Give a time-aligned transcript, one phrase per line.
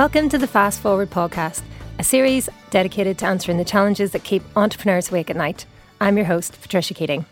[0.00, 1.60] Welcome to the Fast Forward podcast,
[1.98, 5.66] a series dedicated to answering the challenges that keep entrepreneurs awake at night.
[6.00, 7.26] I'm your host, Patricia Keating.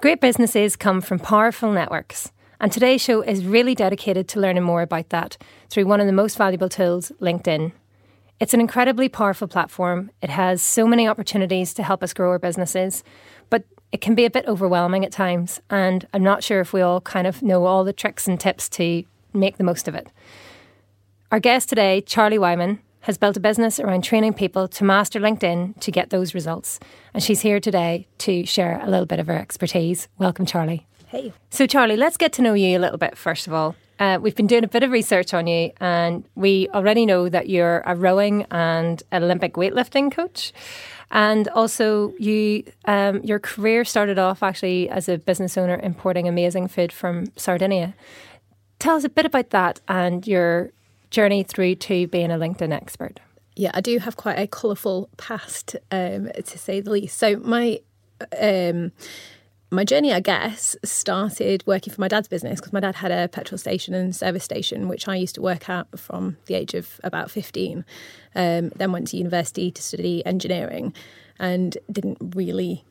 [0.00, 4.82] Great businesses come from powerful networks, and today's show is really dedicated to learning more
[4.82, 5.36] about that
[5.68, 7.72] through one of the most valuable tools, LinkedIn.
[8.38, 10.12] It's an incredibly powerful platform.
[10.22, 13.02] It has so many opportunities to help us grow our businesses,
[13.50, 16.80] but it can be a bit overwhelming at times, and I'm not sure if we
[16.80, 19.02] all kind of know all the tricks and tips to
[19.32, 20.12] make the most of it.
[21.32, 25.80] Our guest today, Charlie Whyman, has built a business around training people to master LinkedIn
[25.80, 26.78] to get those results.
[27.14, 30.06] And she's here today to share a little bit of her expertise.
[30.18, 30.86] Welcome, Charlie.
[31.08, 31.32] Hey.
[31.50, 33.74] So, Charlie, let's get to know you a little bit, first of all.
[33.98, 37.48] Uh, we've been doing a bit of research on you, and we already know that
[37.48, 40.52] you're a rowing and Olympic weightlifting coach.
[41.10, 46.68] And also, you um, your career started off actually as a business owner importing amazing
[46.68, 47.94] food from Sardinia.
[48.78, 50.70] Tell us a bit about that and your
[51.16, 53.20] journey through to being a LinkedIn expert?
[53.56, 57.16] Yeah, I do have quite a colourful past, um, to say the least.
[57.16, 57.80] So my
[58.38, 58.92] um,
[59.70, 63.28] my journey, I guess, started working for my dad's business because my dad had a
[63.28, 67.00] petrol station and service station, which I used to work at from the age of
[67.02, 67.84] about 15.
[68.34, 70.92] Um, then went to university to study engineering
[71.38, 72.84] and didn't really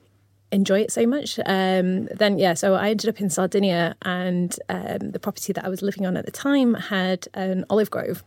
[0.56, 1.38] enjoy it so much.
[1.45, 5.70] Um, then, yeah, so I ended up in Sardinia, and um, the property that I
[5.70, 8.23] was living on at the time had an olive grove.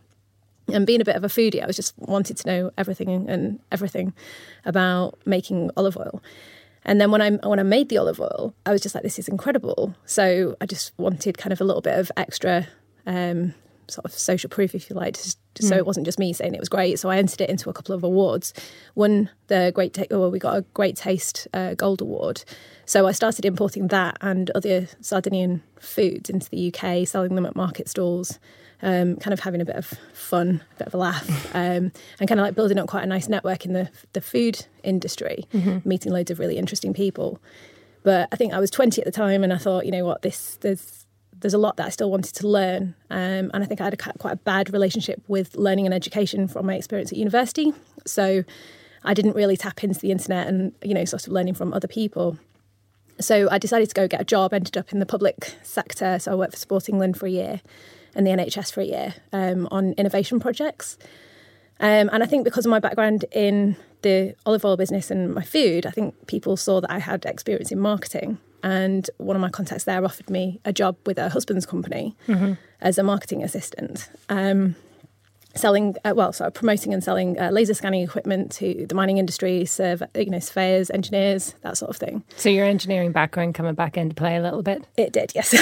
[0.71, 3.59] And being a bit of a foodie, I was just wanted to know everything and
[3.71, 4.13] everything
[4.65, 6.21] about making olive oil.
[6.85, 9.19] And then when I when I made the olive oil, I was just like, this
[9.19, 9.95] is incredible.
[10.05, 12.67] So I just wanted kind of a little bit of extra
[13.05, 13.53] um,
[13.89, 15.67] sort of social proof, if you like, just, mm.
[15.67, 16.99] so it wasn't just me saying it was great.
[16.99, 18.53] So I entered it into a couple of awards.
[18.95, 22.43] Won the great, ta- well, we got a Great Taste uh, Gold Award.
[22.85, 27.55] So I started importing that and other Sardinian foods into the UK, selling them at
[27.55, 28.39] market stalls.
[28.81, 32.29] Um, kind of having a bit of fun, a bit of a laugh, um, and
[32.29, 35.79] kind of like building up quite a nice network in the the food industry, mm-hmm.
[35.87, 37.41] meeting loads of really interesting people.
[38.03, 40.21] But I think I was 20 at the time, and I thought, you know what,
[40.21, 41.05] this there's
[41.41, 42.95] there's a lot that I still wanted to learn.
[43.09, 46.47] Um, and I think I had a, quite a bad relationship with learning and education
[46.47, 47.73] from my experience at university.
[48.05, 48.43] So
[49.03, 51.87] I didn't really tap into the internet and, you know, sort of learning from other
[51.87, 52.37] people.
[53.19, 56.19] So I decided to go get a job, ended up in the public sector.
[56.19, 57.61] So I worked for Sport England for a year
[58.15, 60.97] and the NHS for a year um, on innovation projects.
[61.79, 65.43] Um, and I think because of my background in the olive oil business and my
[65.43, 69.49] food, I think people saw that I had experience in marketing and one of my
[69.49, 72.53] contacts there offered me a job with her husband's company mm-hmm.
[72.81, 74.09] as a marketing assistant.
[74.29, 74.75] Um,
[75.55, 79.65] selling, uh, well, so promoting and selling uh, laser scanning equipment to the mining industry,
[79.65, 82.23] serve, you know, surveyors, engineers, that sort of thing.
[82.37, 84.85] So your engineering background coming back into play a little bit.
[84.97, 85.53] It did, yes.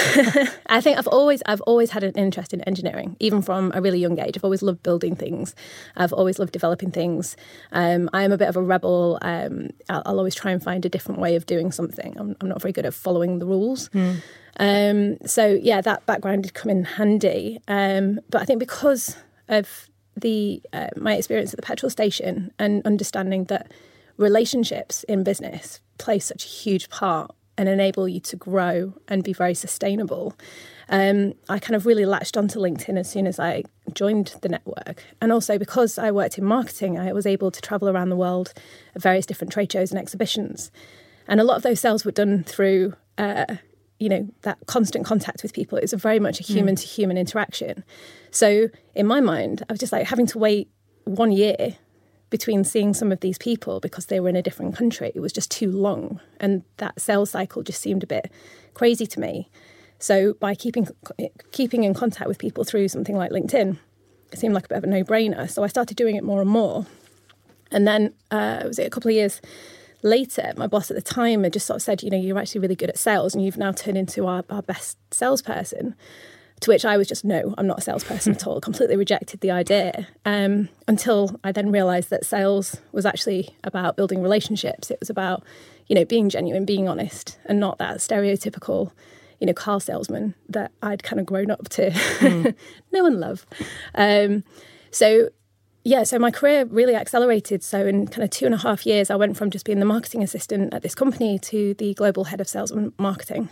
[0.67, 3.99] I think I've always, I've always had an interest in engineering, even from a really
[3.99, 4.37] young age.
[4.37, 5.55] I've always loved building things.
[5.95, 7.35] I've always loved developing things.
[7.71, 9.19] Um, I am a bit of a rebel.
[9.21, 12.17] Um, I'll, I'll, always try and find a different way of doing something.
[12.17, 13.89] I'm, I'm not very good at following the rules.
[13.89, 14.21] Mm.
[14.59, 17.59] Um, so yeah, that background did come in handy.
[17.67, 19.15] Um, but I think because
[19.47, 23.72] of the uh, my experience at the petrol station and understanding that
[24.18, 29.34] relationships in business play such a huge part and enable you to grow and be
[29.34, 30.35] very sustainable.
[30.90, 33.63] Um, I kind of really latched onto LinkedIn as soon as I
[33.94, 35.03] joined the network.
[35.19, 38.53] And also because I worked in marketing, I was able to travel around the world
[38.96, 40.72] at various different trade shows and exhibitions.
[41.28, 43.56] And a lot of those sales were done through uh,
[44.00, 47.84] you know that constant contact with people is very much a human to human interaction.
[48.31, 50.70] So in my mind i was just like having to wait
[51.05, 51.78] one year
[52.29, 55.34] between seeing some of these people because they were in a different country it was
[55.34, 56.20] just too long.
[56.40, 58.32] And that sales cycle just seemed a bit
[58.73, 59.49] crazy to me.
[60.00, 60.88] So by keeping
[61.52, 63.78] keeping in contact with people through something like linkedin
[64.32, 65.50] it seemed like a bit of a no-brainer.
[65.50, 66.85] So i started doing it more and more.
[67.72, 69.41] And then uh, was it a couple of years
[70.07, 72.61] later, my boss at the time had just sort of said, you know, you're actually
[72.61, 75.95] really good at sales and you've now turned into our, our best salesperson.
[76.61, 79.51] To which I was just, no, I'm not a salesperson at all, completely rejected the
[79.51, 80.07] idea.
[80.25, 84.89] Um, until I then realised that sales was actually about building relationships.
[84.89, 85.43] It was about,
[85.85, 88.91] you know, being genuine, being honest, and not that stereotypical,
[89.39, 92.55] you know, car salesman that I'd kind of grown up to mm.
[92.91, 93.45] know and love.
[93.93, 94.43] Um,
[94.89, 95.29] so
[95.87, 97.63] yeah, so my career really accelerated.
[97.63, 99.85] So in kind of two and a half years, I went from just being the
[99.85, 103.47] marketing assistant at this company to the global head of sales and marketing,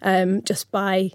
[0.00, 1.10] um, just by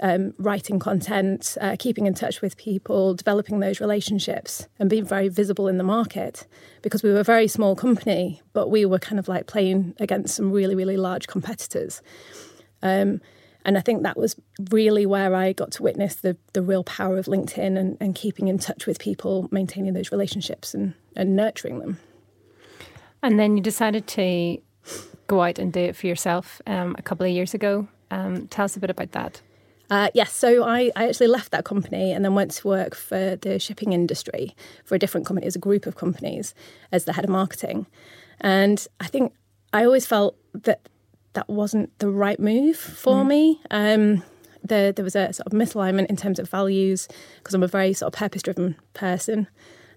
[0.00, 5.28] um, writing content, uh, keeping in touch with people, developing those relationships, and being very
[5.28, 6.48] visible in the market.
[6.82, 10.34] Because we were a very small company, but we were kind of like playing against
[10.34, 12.02] some really, really large competitors.
[12.82, 13.20] Um,
[13.68, 14.34] And I think that was
[14.70, 18.48] really where I got to witness the, the real power of LinkedIn and, and keeping
[18.48, 21.98] in touch with people, maintaining those relationships and, and nurturing them.
[23.22, 24.56] And then you decided to
[25.26, 27.86] go out and do it for yourself um, a couple of years ago.
[28.10, 29.42] Um, tell us a bit about that.
[29.90, 33.36] Uh, yes, so I, I actually left that company and then went to work for
[33.36, 34.56] the shipping industry
[34.86, 36.54] for a different company, as a group of companies,
[36.90, 37.86] as the head of marketing.
[38.40, 39.34] And I think
[39.74, 40.88] I always felt that
[41.34, 43.28] that wasn't the right move for mm.
[43.28, 43.60] me.
[43.70, 44.22] Um,
[44.62, 47.08] there, there was a sort of misalignment in terms of values
[47.38, 49.46] because I'm a very sort of purpose driven person.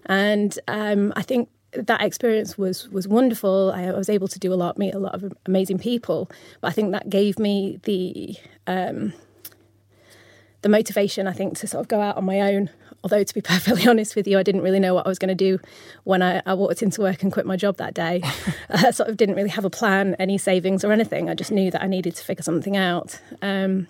[0.06, 3.72] And um, I think that experience was was wonderful.
[3.74, 6.30] I, was able to do a lot, meet a lot of amazing people.
[6.60, 8.36] But I think that gave me the
[8.66, 9.12] um,
[10.62, 12.70] the motivation, I think, to sort of go out on my own.
[13.04, 15.28] Although, to be perfectly honest with you, I didn't really know what I was going
[15.28, 15.58] to do
[16.04, 18.22] when I, I, walked into work and quit my job that day.
[18.70, 21.28] I sort of didn't really have a plan, any savings or anything.
[21.28, 23.20] I just knew that I needed to figure something out.
[23.40, 23.88] Um,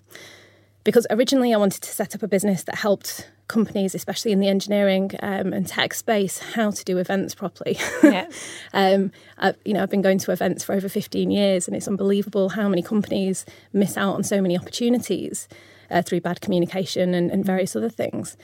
[0.85, 4.49] because originally I wanted to set up a business that helped companies, especially in the
[4.49, 7.79] engineering um, and tech space, how to do events properly.
[8.03, 8.29] Yeah.
[8.73, 11.87] um, I, you know, I've been going to events for over 15 years, and it's
[11.87, 15.49] unbelievable how many companies miss out on so many opportunities
[15.91, 18.37] uh, through bad communication and, and various other things.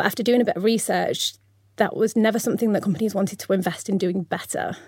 [0.00, 1.34] But after doing a bit of research,
[1.76, 4.78] that was never something that companies wanted to invest in doing better.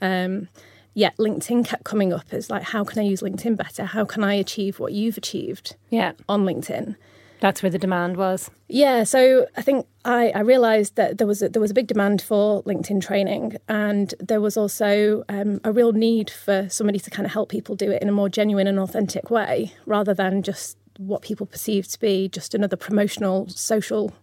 [0.00, 0.48] Um,
[0.94, 3.84] yet LinkedIn kept coming up as like, how can I use LinkedIn better?
[3.84, 6.12] How can I achieve what you've achieved yeah.
[6.26, 6.96] on LinkedIn?
[7.40, 8.50] That's where the demand was.
[8.66, 11.88] Yeah, so I think I, I realised that there was a, there was a big
[11.88, 17.10] demand for LinkedIn training, and there was also um, a real need for somebody to
[17.10, 20.42] kind of help people do it in a more genuine and authentic way, rather than
[20.42, 24.14] just what people perceive to be just another promotional social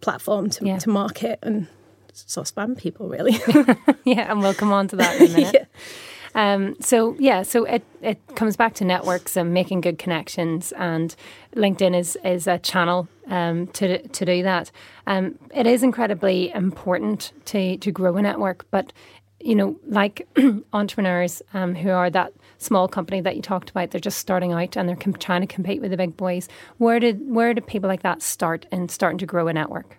[0.00, 0.78] platform to, yeah.
[0.78, 1.66] to market and
[2.12, 3.32] sort of spam people, really.
[4.04, 5.54] yeah, and we'll come on to that in a minute.
[5.54, 5.64] yeah.
[6.34, 11.14] Um, so yeah, so it, it comes back to networks and making good connections, and
[11.56, 14.70] LinkedIn is is a channel um, to to do that.
[15.06, 18.92] Um, it is incredibly important to to grow a network, but
[19.40, 20.28] you know, like
[20.72, 24.76] entrepreneurs um, who are that small company that you talked about, they're just starting out
[24.76, 26.48] and they're com- trying to compete with the big boys.
[26.76, 29.98] Where did where did people like that start in starting to grow a network?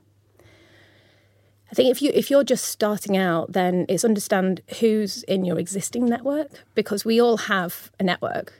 [1.71, 5.59] I think if you if you're just starting out, then it's understand who's in your
[5.59, 8.53] existing network because we all have a network.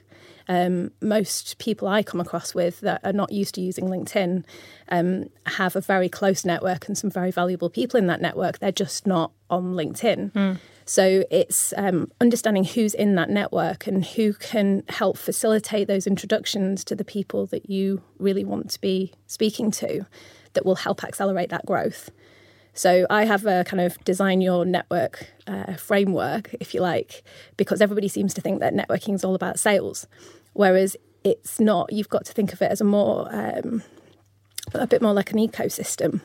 [0.48, 4.44] Um, most people I come across with that are not used to using LinkedIn
[4.88, 8.58] um, have a very close network and some very valuable people in that network.
[8.58, 10.32] They're just not on LinkedIn.
[10.32, 10.58] Mm.
[10.84, 16.82] So it's um, understanding who's in that network and who can help facilitate those introductions
[16.84, 20.04] to the people that you really want to be speaking to
[20.54, 22.10] that will help accelerate that growth.
[22.74, 27.22] So I have a kind of design your network uh, framework, if you like,
[27.56, 30.06] because everybody seems to think that networking is all about sales,
[30.52, 31.92] whereas it's not.
[31.92, 33.82] You've got to think of it as a more, um,
[34.72, 36.20] a bit more like an ecosystem.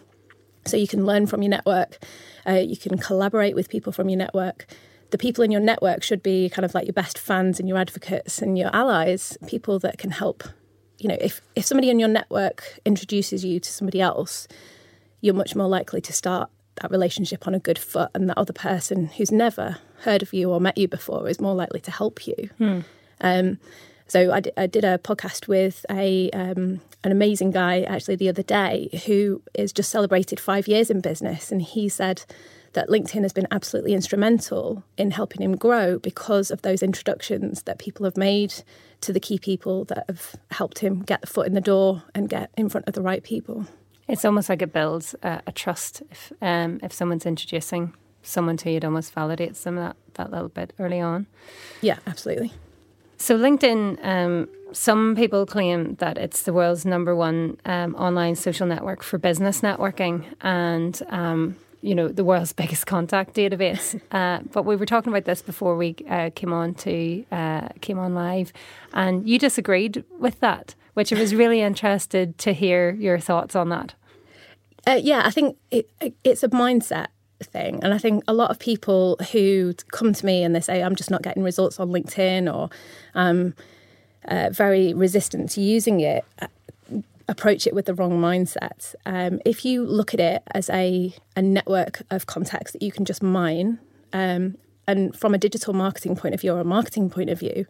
[0.65, 2.03] So you can learn from your network,
[2.47, 4.66] uh, you can collaborate with people from your network.
[5.11, 7.78] The people in your network should be kind of like your best fans and your
[7.78, 10.44] advocates and your allies, people that can help.
[10.97, 14.47] You know, if, if somebody in your network introduces you to somebody else,
[15.26, 16.50] you're much more likely to start
[16.82, 20.52] that relationship on a good foot, and that other person who's never heard of you
[20.52, 22.50] or met you before is more likely to help you.
[22.58, 22.80] Hmm.
[23.22, 23.60] Um,
[24.08, 28.30] so I, d- I did a podcast with a um, an amazing guy actually the
[28.30, 32.24] other day who is just celebrated five years in business, and he said
[32.74, 37.80] that LinkedIn has been absolutely instrumental in helping him grow because of those introductions that
[37.80, 38.54] people have made
[39.00, 42.30] to the key people that have helped him get the foot in the door and
[42.30, 43.66] get in front of the right people.
[44.07, 48.71] It's almost like it builds a, a trust if um, if someone's introducing someone to
[48.71, 51.28] you, it almost validates them that, that little bit early on.
[51.81, 52.52] Yeah, absolutely.
[53.18, 58.68] So, LinkedIn, um, some people claim that it's the world's number one um, online social
[58.68, 64.00] network for business networking and, um, you know, the world's biggest contact database.
[64.12, 68.00] uh, but we were talking about this before we uh, came on to uh, came
[68.00, 68.52] on live,
[68.94, 73.69] and you disagreed with that, which I was really interested to hear your thoughts on
[73.69, 73.94] that.
[74.87, 75.90] Uh, yeah, I think it,
[76.23, 77.07] it's a mindset
[77.44, 77.83] thing.
[77.83, 80.95] And I think a lot of people who come to me and they say, I'm
[80.95, 82.69] just not getting results on LinkedIn or
[83.14, 83.56] I'm
[84.28, 86.47] uh, very resistant to using it, uh,
[87.28, 88.95] approach it with the wrong mindset.
[89.06, 93.06] Um, if you look at it as a, a network of contacts that you can
[93.06, 93.80] just mine,
[94.14, 97.66] um, and from a digital marketing point of view or a marketing point of view,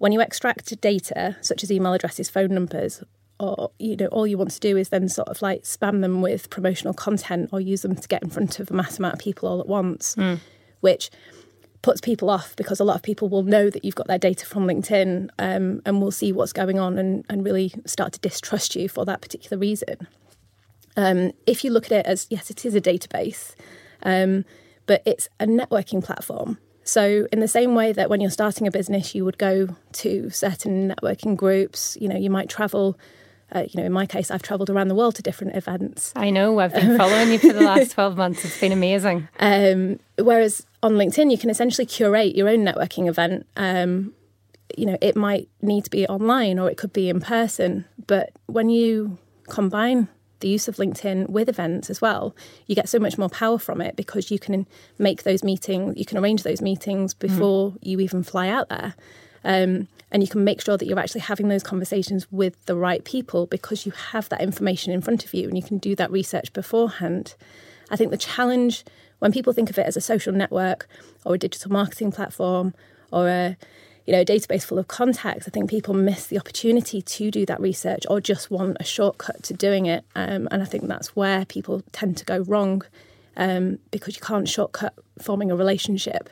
[0.00, 3.04] when you extract data such as email addresses, phone numbers,
[3.38, 6.22] or you know all you want to do is then sort of like spam them
[6.22, 9.20] with promotional content or use them to get in front of a mass amount of
[9.20, 10.38] people all at once mm.
[10.80, 11.10] which
[11.82, 14.44] puts people off because a lot of people will know that you've got their data
[14.46, 18.76] from LinkedIn um, and will see what's going on and, and really start to distrust
[18.76, 20.06] you for that particular reason.
[20.96, 23.54] Um, if you look at it as yes, it is a database,
[24.02, 24.44] um,
[24.86, 26.58] but it's a networking platform.
[26.90, 30.28] So, in the same way that when you're starting a business, you would go to
[30.30, 32.98] certain networking groups, you know, you might travel.
[33.52, 36.12] Uh, you know, in my case, I've travelled around the world to different events.
[36.16, 36.58] I know.
[36.58, 38.44] I've been following you for the last 12 months.
[38.44, 39.28] It's been amazing.
[39.38, 43.46] Um, whereas on LinkedIn, you can essentially curate your own networking event.
[43.56, 44.12] Um,
[44.76, 47.84] you know, it might need to be online or it could be in person.
[48.08, 49.16] But when you
[49.48, 50.08] combine
[50.40, 52.34] the use of LinkedIn with events as well,
[52.66, 54.66] you get so much more power from it because you can
[54.98, 57.78] make those meetings, you can arrange those meetings before mm.
[57.82, 58.94] you even fly out there.
[59.44, 63.04] Um, and you can make sure that you're actually having those conversations with the right
[63.04, 66.10] people because you have that information in front of you and you can do that
[66.10, 67.34] research beforehand.
[67.90, 68.84] I think the challenge
[69.20, 70.88] when people think of it as a social network
[71.24, 72.74] or a digital marketing platform
[73.12, 73.56] or a
[74.10, 77.60] you know, database full of contacts, I think people miss the opportunity to do that
[77.60, 80.04] research or just want a shortcut to doing it.
[80.16, 82.82] Um, and I think that's where people tend to go wrong
[83.36, 86.28] um, because you can't shortcut forming a relationship.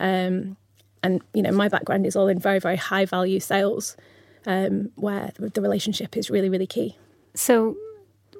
[0.00, 0.56] Um,
[1.04, 3.96] and, you know, my background is all in very, very high value sales
[4.44, 6.98] um, where the relationship is really, really key.
[7.34, 7.76] So,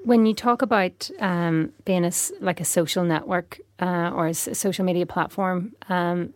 [0.03, 2.11] when you talk about um, being a,
[2.41, 6.35] like a social network uh, or a social media platform, um,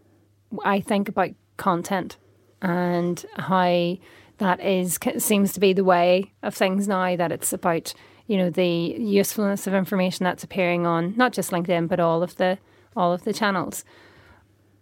[0.65, 2.17] I think about content
[2.63, 3.97] and how
[4.39, 7.17] that is seems to be the way of things now.
[7.17, 7.95] That it's about
[8.27, 12.37] you know the usefulness of information that's appearing on not just LinkedIn but all of
[12.37, 12.59] the
[12.97, 13.85] all of the channels.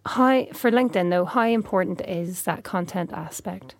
[0.06, 3.74] How for LinkedIn though, how important is that content aspect?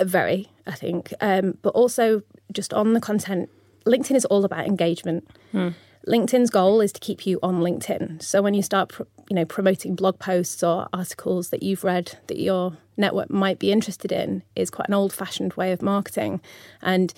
[0.00, 3.50] Very, I think, um, but also just on the content.
[3.86, 5.28] LinkedIn is all about engagement.
[5.52, 5.70] Hmm.
[6.06, 8.22] LinkedIn's goal is to keep you on LinkedIn.
[8.22, 8.92] So when you start,
[9.28, 13.72] you know, promoting blog posts or articles that you've read that your network might be
[13.72, 16.40] interested in, is quite an old-fashioned way of marketing,
[16.82, 17.12] and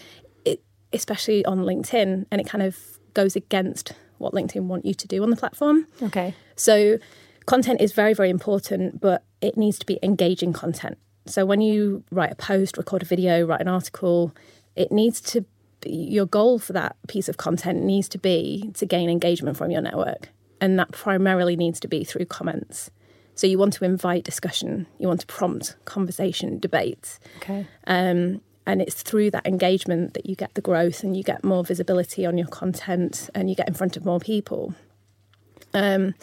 [0.45, 0.63] it,
[0.93, 2.79] especially on LinkedIn, and it kind of
[3.15, 5.87] goes against what LinkedIn want you to do on the platform.
[6.01, 6.35] Okay.
[6.57, 6.99] So
[7.47, 10.97] content is very, very important, but it needs to be engaging content.
[11.27, 14.35] So when you write a post, record a video, write an article,
[14.77, 15.45] it needs to
[15.85, 19.83] your goal for that piece of content needs to be to gain engagement from your
[19.83, 20.29] network.
[20.61, 22.91] And that primarily needs to be through comments.
[23.35, 27.19] So you want to invite discussion, you want to prompt conversation, debate.
[27.39, 27.67] Okay.
[27.87, 31.65] Um, and it's through that engagement that you get the growth and you get more
[31.65, 34.75] visibility on your content and you get in front of more people.
[35.75, 36.15] Um,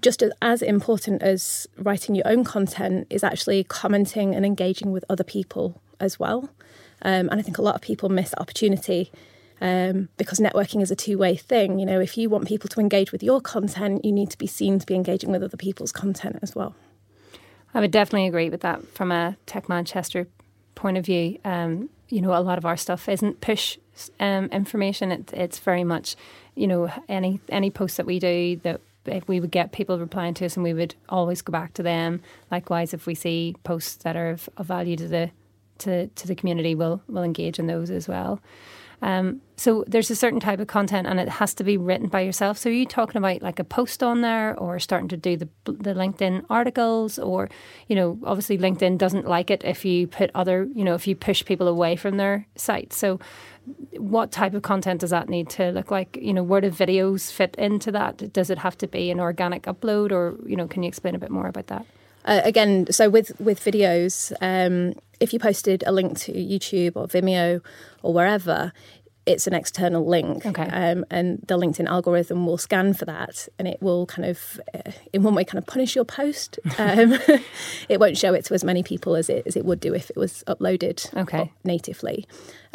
[0.00, 5.04] just as, as important as writing your own content is actually commenting and engaging with
[5.08, 6.50] other people as well.
[7.02, 9.12] Um, and I think a lot of people miss that opportunity
[9.60, 11.78] um, because networking is a two way thing.
[11.78, 14.46] You know, if you want people to engage with your content, you need to be
[14.46, 16.74] seen to be engaging with other people's content as well.
[17.72, 20.28] I would definitely agree with that from a Tech Manchester
[20.74, 21.38] point of view.
[21.44, 23.78] Um, you know, a lot of our stuff isn't push
[24.20, 25.10] um, information.
[25.10, 26.16] It, it's very much,
[26.54, 28.80] you know, any any post that we do that
[29.26, 32.22] we would get people replying to us and we would always go back to them.
[32.50, 35.30] Likewise, if we see posts that are of, of value to the
[35.76, 38.40] to, to the community we'll, we'll engage in those as well.
[39.04, 42.22] Um, so there's a certain type of content, and it has to be written by
[42.22, 42.56] yourself.
[42.56, 45.48] So are you talking about like a post on there, or starting to do the
[45.64, 47.50] the LinkedIn articles, or
[47.86, 51.14] you know, obviously LinkedIn doesn't like it if you put other, you know, if you
[51.14, 52.94] push people away from their site.
[52.94, 53.20] So
[53.98, 56.18] what type of content does that need to look like?
[56.20, 58.32] You know, where do videos fit into that?
[58.32, 61.18] Does it have to be an organic upload, or you know, can you explain a
[61.18, 61.84] bit more about that?
[62.24, 67.06] Uh, again, so with with videos, um, if you posted a link to YouTube or
[67.06, 67.60] Vimeo
[68.02, 68.72] or wherever,
[69.26, 70.64] it's an external link, okay.
[70.64, 74.90] um, and the LinkedIn algorithm will scan for that, and it will kind of, uh,
[75.12, 76.58] in one way, kind of punish your post.
[76.76, 77.14] Um,
[77.88, 80.10] it won't show it to as many people as it as it would do if
[80.10, 81.52] it was uploaded okay.
[81.62, 82.26] natively.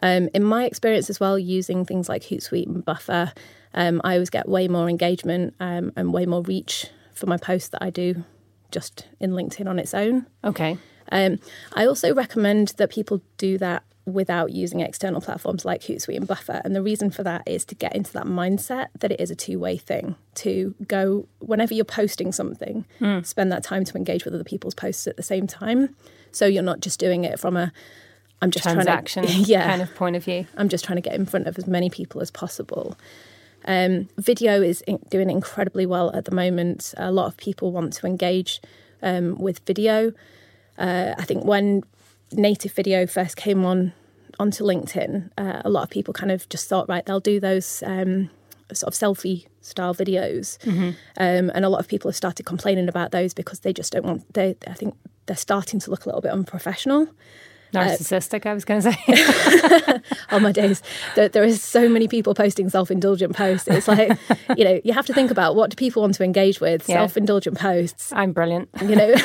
[0.01, 3.33] Um, in my experience as well, using things like Hootsuite and Buffer,
[3.73, 7.69] um, I always get way more engagement um, and way more reach for my posts
[7.69, 8.23] that I do
[8.71, 10.25] just in LinkedIn on its own.
[10.43, 10.77] Okay.
[11.11, 11.39] Um,
[11.73, 16.61] I also recommend that people do that without using external platforms like Hootsuite and Buffer.
[16.63, 19.35] And the reason for that is to get into that mindset that it is a
[19.35, 20.15] two way thing.
[20.35, 23.25] To go, whenever you're posting something, mm.
[23.25, 25.95] spend that time to engage with other people's posts at the same time.
[26.31, 27.71] So you're not just doing it from a
[28.41, 30.47] I'm just transaction trying to, yeah, kind of point of view.
[30.57, 32.97] I'm just trying to get in front of as many people as possible.
[33.69, 36.95] Um, video is in, doing incredibly well at the moment.
[36.97, 38.61] A lot of people want to engage
[39.03, 40.11] um, with video.
[40.77, 41.83] Uh, I think when
[42.31, 43.93] native video first came on
[44.39, 47.83] onto LinkedIn, uh, a lot of people kind of just thought, right, they'll do those
[47.85, 48.31] um,
[48.73, 50.89] sort of selfie style videos, mm-hmm.
[51.17, 54.05] um, and a lot of people have started complaining about those because they just don't
[54.05, 54.33] want.
[54.33, 54.95] They, I think
[55.27, 57.07] they're starting to look a little bit unprofessional.
[57.73, 60.01] Narcissistic, uh, I was going to say.
[60.31, 60.81] oh my days,
[61.15, 63.67] there, there is so many people posting self-indulgent posts.
[63.67, 64.17] It's like,
[64.57, 66.87] you know, you have to think about what do people want to engage with.
[66.87, 66.97] Yeah.
[66.97, 68.11] Self-indulgent posts.
[68.13, 68.69] I'm brilliant.
[68.81, 69.15] You know,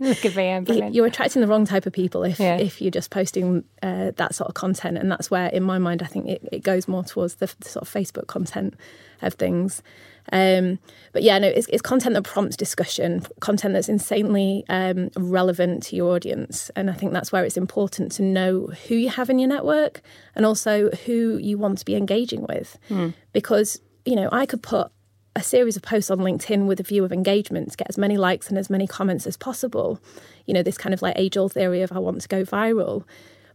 [0.00, 0.94] look at me, I'm brilliant.
[0.94, 2.56] You're attracting the wrong type of people if yeah.
[2.56, 6.02] if you're just posting uh, that sort of content, and that's where, in my mind,
[6.02, 8.74] I think it, it goes more towards the, the sort of Facebook content
[9.20, 9.82] of things.
[10.30, 10.78] Um,
[11.12, 15.96] but yeah, no, it's, it's, content that prompts discussion, content that's insanely um, relevant to
[15.96, 16.70] your audience.
[16.76, 20.00] And I think that's where it's important to know who you have in your network
[20.34, 22.78] and also who you want to be engaging with.
[22.88, 23.14] Mm.
[23.32, 24.90] Because, you know, I could put
[25.34, 28.16] a series of posts on LinkedIn with a view of engagement to get as many
[28.16, 30.00] likes and as many comments as possible.
[30.46, 33.04] You know, this kind of like age old theory of I want to go viral.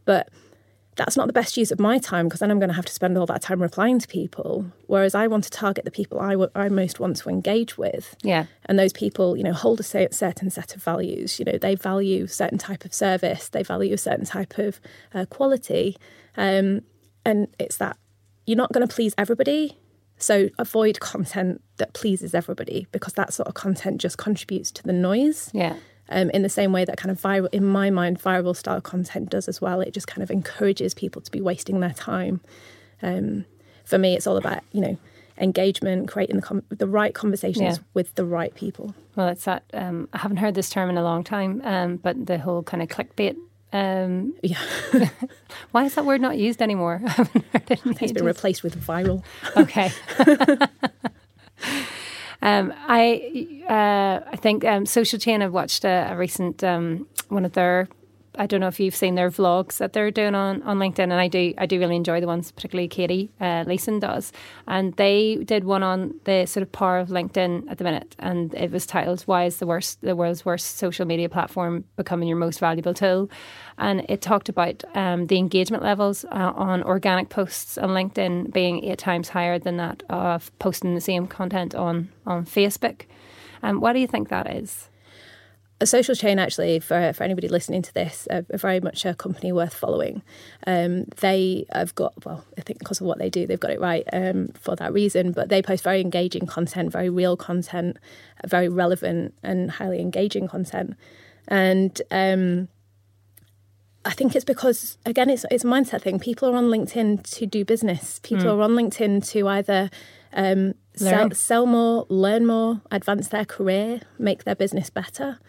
[0.06, 0.30] But
[0.98, 2.94] that's not the best use of my time because then I'm going to have to
[2.94, 4.66] spend all that time replying to people.
[4.88, 8.16] Whereas I want to target the people I, w- I most want to engage with.
[8.24, 8.48] Yeah.
[8.66, 11.40] And those people, you know, hold a certain set of values.
[11.40, 14.82] You know, they value a certain type of service, they value a certain type of
[15.14, 15.98] uh, quality.
[16.36, 16.82] Um,
[17.24, 17.98] and it's that
[18.46, 19.78] you're not going to please everybody.
[20.18, 24.94] So avoid content that pleases everybody because that sort of content just contributes to the
[24.94, 25.52] noise.
[25.54, 25.76] Yeah
[26.10, 29.30] um, in the same way that kind of viral, in my mind, viral style content
[29.30, 29.82] does as well.
[29.82, 32.42] It just kind of encourages people to be wasting their time.
[33.02, 33.46] Um,
[33.84, 34.98] for me, it's all about you know
[35.40, 37.84] engagement, creating the com- the right conversations yeah.
[37.94, 38.94] with the right people.
[39.16, 42.26] Well, it's that um, I haven't heard this term in a long time, um, but
[42.26, 43.36] the whole kind of clickbait.
[43.74, 44.60] Um, yeah,
[45.72, 47.02] why is that word not used anymore?
[47.06, 47.82] I haven't heard it.
[48.02, 49.24] It's been replaced with viral.
[49.56, 49.92] Okay.
[52.42, 55.42] Um, I uh, I think um, Social Chain.
[55.42, 57.88] I've watched a, a recent um, one of their.
[58.38, 61.14] I don't know if you've seen their vlogs that they're doing on, on LinkedIn, and
[61.14, 64.32] I do I do really enjoy the ones, particularly Katie uh, Leeson does.
[64.68, 68.54] And they did one on the sort of power of LinkedIn at the minute, and
[68.54, 72.38] it was titled "Why is the worst the world's worst social media platform becoming your
[72.38, 73.30] most valuable tool?"
[73.78, 78.84] and it talked about um, the engagement levels uh, on organic posts on LinkedIn being
[78.84, 83.04] eight times higher than that of posting the same content on on Facebook.
[83.64, 84.90] Um, what do you think that is?
[85.80, 89.52] A social chain actually for, for anybody listening to this are, very much a company
[89.52, 90.22] worth following
[90.66, 93.80] um, they have got well i think because of what they do they've got it
[93.80, 97.98] right um, for that reason but they post very engaging content very real content
[98.46, 100.96] very relevant and highly engaging content
[101.48, 102.68] and um,
[104.08, 106.18] I think it's because again, it's it's a mindset thing.
[106.18, 108.20] People are on LinkedIn to do business.
[108.24, 108.58] People mm.
[108.58, 109.90] are on LinkedIn to either
[110.32, 115.40] um, sell, sell more, learn more, advance their career, make their business better.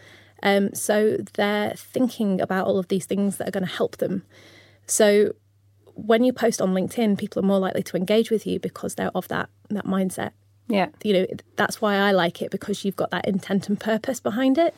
[0.43, 4.25] Um, so they're thinking about all of these things that are going to help them.
[4.87, 5.33] So
[5.95, 9.11] when you post on LinkedIn, people are more likely to engage with you because they're
[9.15, 10.31] of that that mindset.
[10.69, 14.21] Yeah, you know that's why I like it because you've got that intent and purpose
[14.21, 14.75] behind it.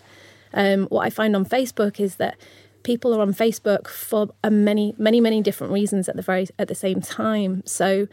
[0.54, 2.36] Um, what I find on Facebook is that
[2.82, 6.74] people are on Facebook for many, many, many different reasons at the very at the
[6.74, 7.62] same time.
[7.66, 8.08] So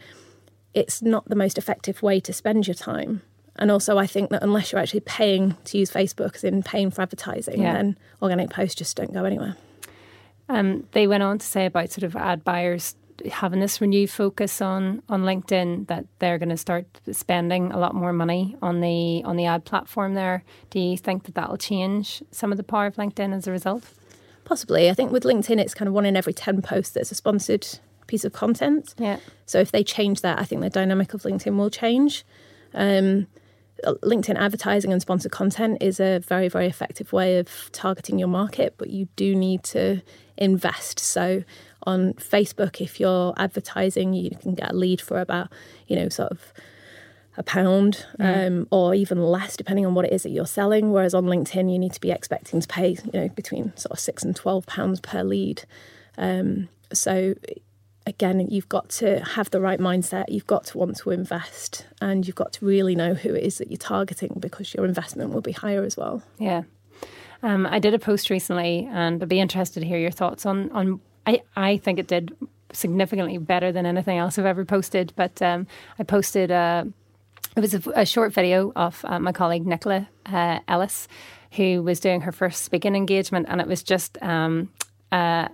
[0.78, 3.22] it's not the most effective way to spend your time.
[3.56, 6.92] And also, I think that unless you're actually paying to use Facebook, as in paying
[6.92, 7.72] for advertising, yeah.
[7.72, 9.56] then organic posts just don't go anywhere.
[10.48, 12.94] Um, they went on to say about sort of ad buyers
[13.32, 17.92] having this renewed focus on on LinkedIn that they're going to start spending a lot
[17.92, 20.44] more money on the on the ad platform there.
[20.70, 23.50] Do you think that that will change some of the power of LinkedIn as a
[23.50, 23.82] result?
[24.44, 24.88] Possibly.
[24.88, 27.66] I think with LinkedIn, it's kind of one in every 10 posts that's a sponsored
[28.08, 28.94] piece of content.
[28.98, 29.18] Yeah.
[29.46, 32.24] So if they change that, I think the dynamic of LinkedIn will change.
[32.74, 33.28] Um,
[33.84, 38.74] LinkedIn advertising and sponsored content is a very, very effective way of targeting your market,
[38.76, 40.02] but you do need to
[40.36, 40.98] invest.
[40.98, 41.44] So
[41.84, 45.52] on Facebook, if you're advertising, you can get a lead for about,
[45.86, 46.52] you know, sort of
[47.36, 48.46] a pound mm.
[48.48, 50.90] um, or even less, depending on what it is that you're selling.
[50.90, 54.00] Whereas on LinkedIn, you need to be expecting to pay, you know, between sort of
[54.00, 55.62] six and twelve pounds per lead.
[56.16, 57.34] Um, so
[58.08, 60.24] again, you've got to have the right mindset.
[60.28, 63.58] You've got to want to invest, and you've got to really know who it is
[63.58, 66.22] that you're targeting because your investment will be higher as well.
[66.38, 66.62] Yeah.
[67.42, 70.70] Um, I did a post recently, and I'd be interested to hear your thoughts on
[70.72, 71.00] on.
[71.26, 72.34] I, I think it did
[72.72, 75.12] significantly better than anything else I've ever posted.
[75.14, 75.66] But um,
[75.98, 76.90] I posted a
[77.56, 81.08] it was a, a short video of uh, my colleague Nicola uh, Ellis,
[81.52, 84.70] who was doing her first speaking engagement, and it was just um,
[85.12, 85.48] uh,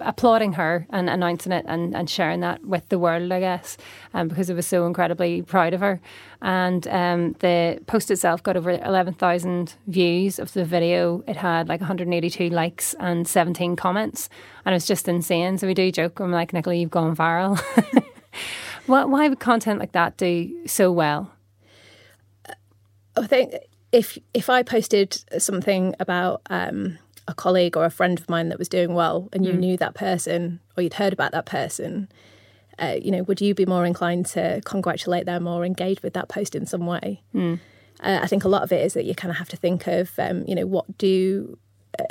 [0.00, 3.76] applauding her and announcing it and, and sharing that with the world, I guess,
[4.12, 6.00] um, because I was so incredibly proud of her.
[6.42, 11.24] And um, the post itself got over 11,000 views of the video.
[11.26, 14.28] It had like 182 likes and 17 comments,
[14.64, 15.58] and it was just insane.
[15.58, 17.60] So we do joke, I'm like, Nicola, you've gone viral.
[18.86, 21.32] Why, why would content like that do so well?
[23.16, 23.54] I think
[23.92, 28.58] if if I posted something about um, a colleague or a friend of mine that
[28.58, 29.58] was doing well, and you mm.
[29.58, 32.08] knew that person or you'd heard about that person,
[32.78, 36.28] uh, you know, would you be more inclined to congratulate them or engage with that
[36.28, 37.22] post in some way?
[37.34, 37.58] Mm.
[38.00, 39.86] Uh, I think a lot of it is that you kind of have to think
[39.86, 41.58] of, um, you know, what do
[41.98, 42.04] uh,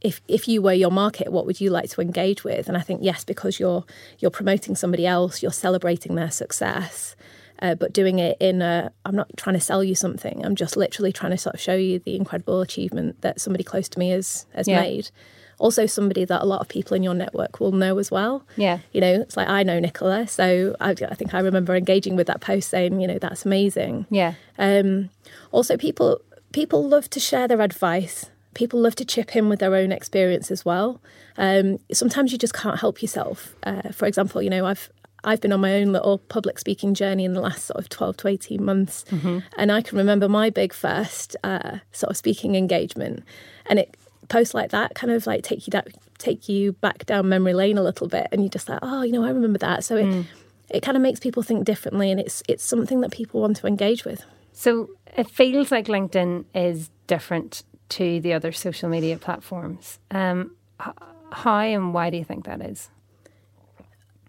[0.00, 2.68] if if you were your market, what would you like to engage with?
[2.68, 3.84] And I think yes, because you're
[4.18, 7.16] you're promoting somebody else, you're celebrating their success
[7.60, 10.44] uh, but doing it in a, I'm not trying to sell you something.
[10.44, 13.88] I'm just literally trying to sort of show you the incredible achievement that somebody close
[13.90, 14.80] to me has has yeah.
[14.80, 15.10] made.
[15.58, 18.46] Also, somebody that a lot of people in your network will know as well.
[18.56, 22.14] Yeah, you know, it's like I know Nicola, so I, I think I remember engaging
[22.14, 24.06] with that post, saying, you know, that's amazing.
[24.08, 24.34] Yeah.
[24.58, 25.10] Um,
[25.50, 26.20] also, people
[26.52, 30.50] people love to share their advice people love to chip in with their own experience
[30.50, 31.00] as well.
[31.36, 33.54] Um, sometimes you just can't help yourself.
[33.62, 34.90] Uh, for example, you know, I've
[35.28, 38.16] I've been on my own little public speaking journey in the last sort of 12
[38.16, 39.04] to 18 months.
[39.10, 39.40] Mm-hmm.
[39.58, 43.24] And I can remember my big first uh, sort of speaking engagement.
[43.66, 43.94] And it
[44.30, 47.76] posts like that kind of like take you that take you back down memory lane
[47.76, 49.84] a little bit and you're just like, oh, you know, I remember that.
[49.84, 50.24] So it mm.
[50.70, 53.66] it kind of makes people think differently and it's it's something that people want to
[53.66, 54.24] engage with.
[54.54, 59.98] So it feels like LinkedIn is different to the other social media platforms.
[60.10, 62.88] Um, how and why do you think that is?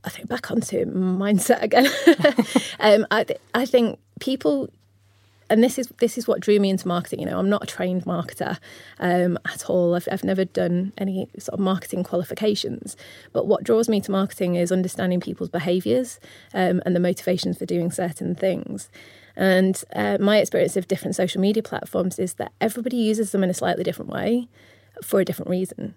[0.04, 1.88] I think back onto mindset again.
[2.80, 4.70] um, I th- I think people,
[5.50, 7.20] and this is this is what drew me into marketing.
[7.20, 8.58] You know, I'm not a trained marketer
[9.00, 9.96] um, at all.
[9.96, 12.96] I've I've never done any sort of marketing qualifications.
[13.34, 16.20] But what draws me to marketing is understanding people's behaviours
[16.54, 18.90] um, and the motivations for doing certain things.
[19.36, 23.50] And uh, my experience of different social media platforms is that everybody uses them in
[23.50, 24.48] a slightly different way
[25.04, 25.96] for a different reason.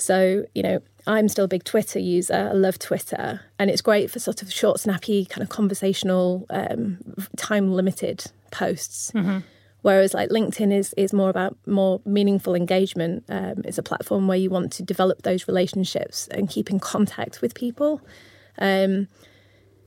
[0.00, 2.50] So, you know, I'm still a big Twitter user.
[2.50, 6.98] I love Twitter, and it's great for sort of short, snappy, kind of conversational, um,
[7.36, 9.12] time limited posts.
[9.12, 9.38] Mm-hmm.
[9.82, 13.24] Whereas like LinkedIn is is more about more meaningful engagement.
[13.28, 17.40] Um, it's a platform where you want to develop those relationships and keep in contact
[17.40, 18.00] with people.
[18.58, 19.08] Um,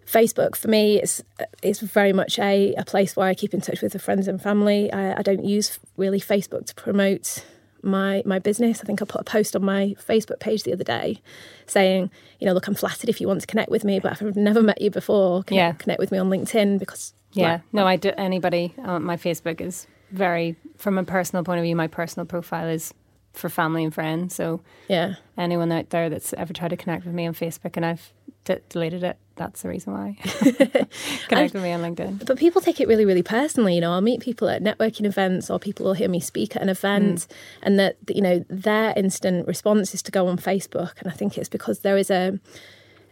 [0.06, 1.23] Facebook for me is
[1.62, 4.41] is very much a, a place where I keep in touch with the friends and
[4.41, 4.91] family.
[4.91, 7.45] I, I don't use really Facebook to promote
[7.84, 8.82] my my business.
[8.82, 11.22] I think I put a post on my Facebook page the other day
[11.65, 14.22] saying, you know, look, I'm flattered if you want to connect with me, but if
[14.22, 15.84] I've never met you before, connect, yeah.
[15.84, 18.12] connect with me on LinkedIn because yeah, like, no, I do.
[18.17, 22.67] Anybody on my Facebook is very, from a personal point of view, my personal profile
[22.67, 22.93] is
[23.34, 24.36] for family and friends.
[24.36, 27.86] So yeah, anyone out there that's ever tried to connect with me on Facebook and
[27.86, 28.13] I've
[28.46, 30.17] d- deleted it, that's the reason why.
[31.28, 32.26] connect with me on LinkedIn.
[32.26, 33.76] But people take it really, really personally.
[33.76, 36.62] You know, I'll meet people at networking events or people will hear me speak at
[36.62, 37.36] an event, mm.
[37.63, 41.38] and that you know their instant response is to go on Facebook, and I think
[41.38, 42.39] it's because there is a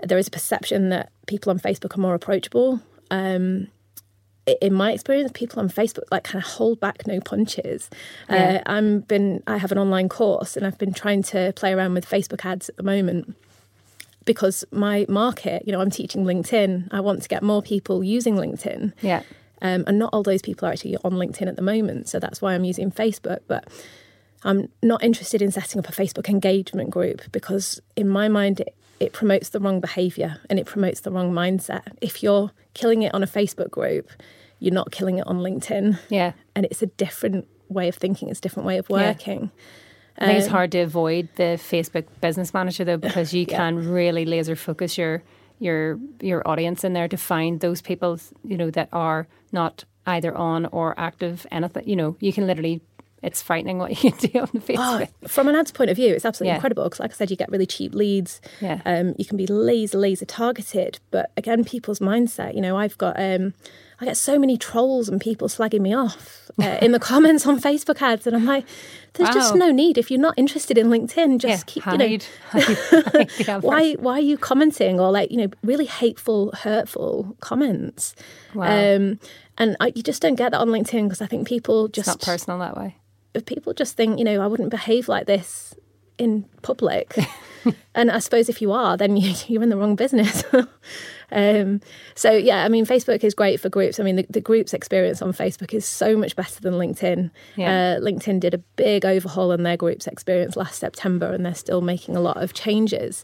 [0.04, 2.80] there is a perception that people on Facebook are more approachable.
[3.10, 3.68] Um,
[4.46, 7.90] in my experience, people on Facebook like kind of hold back no punches.
[8.30, 8.62] Yeah.
[8.66, 11.94] Uh, I'm been I have an online course and I've been trying to play around
[11.94, 13.36] with Facebook ads at the moment
[14.26, 16.88] because my market, you know, I'm teaching LinkedIn.
[16.92, 18.94] I want to get more people using LinkedIn.
[19.02, 19.24] Yeah.
[19.62, 22.42] Um, and not all those people are actually on LinkedIn at the moment, so that's
[22.42, 23.42] why I'm using Facebook.
[23.48, 23.68] But
[24.44, 28.76] I'm not interested in setting up a Facebook engagement group because, in my mind, it,
[29.02, 31.82] it promotes the wrong behaviour and it promotes the wrong mindset.
[32.02, 34.12] If you're killing it on a Facebook group,
[34.60, 35.98] you're not killing it on LinkedIn.
[36.10, 36.34] Yeah.
[36.56, 39.40] And it's a different way of thinking, it's a different way of working.
[39.40, 39.48] Yeah.
[40.18, 43.58] I think um, it's hard to avoid the Facebook business manager though because you yeah.
[43.58, 45.24] can really laser focus your
[45.58, 50.36] your your audience in there to find those people you know that are not either
[50.36, 52.82] on or active anything you know you can literally
[53.24, 55.10] it's frightening what you can do on the Facebook.
[55.24, 56.56] Oh, from an ads point of view, it's absolutely yeah.
[56.56, 58.42] incredible because, like I said, you get really cheap leads.
[58.60, 58.82] Yeah.
[58.86, 61.00] Um, you can be laser, laser targeted.
[61.12, 62.56] But again, people's mindset.
[62.56, 63.54] You know, I've got um,
[64.00, 67.62] I get so many trolls and people slagging me off uh, in the comments on
[67.62, 68.66] Facebook ads, and I'm like,
[69.14, 69.36] there's wow.
[69.36, 70.00] just no need.
[70.00, 74.14] If you're not interested in LinkedIn, just yeah, keep, hide, you know, hide, why why
[74.14, 78.16] are you commenting or like you know really hateful, hurtful comments?
[78.56, 78.96] Wow.
[78.96, 79.20] Um,
[79.58, 82.28] and I, you just don't get that on LinkedIn because I think people just it's
[82.28, 82.96] not personal that way
[83.40, 85.74] people just think, you know, I wouldn't behave like this
[86.18, 87.18] in public.
[87.96, 89.18] and I suppose if you are, then
[89.48, 90.44] you, are in the wrong business.
[91.32, 91.82] um,
[92.16, 94.00] so, yeah, I mean, Facebook is great for groups.
[94.00, 97.32] I mean, the, the groups experience on Facebook is so much better than LinkedIn.
[97.56, 97.98] Yeah.
[97.98, 101.82] Uh, LinkedIn did a big overhaul in their groups experience last September, and they're still
[101.82, 103.24] making a lot of changes.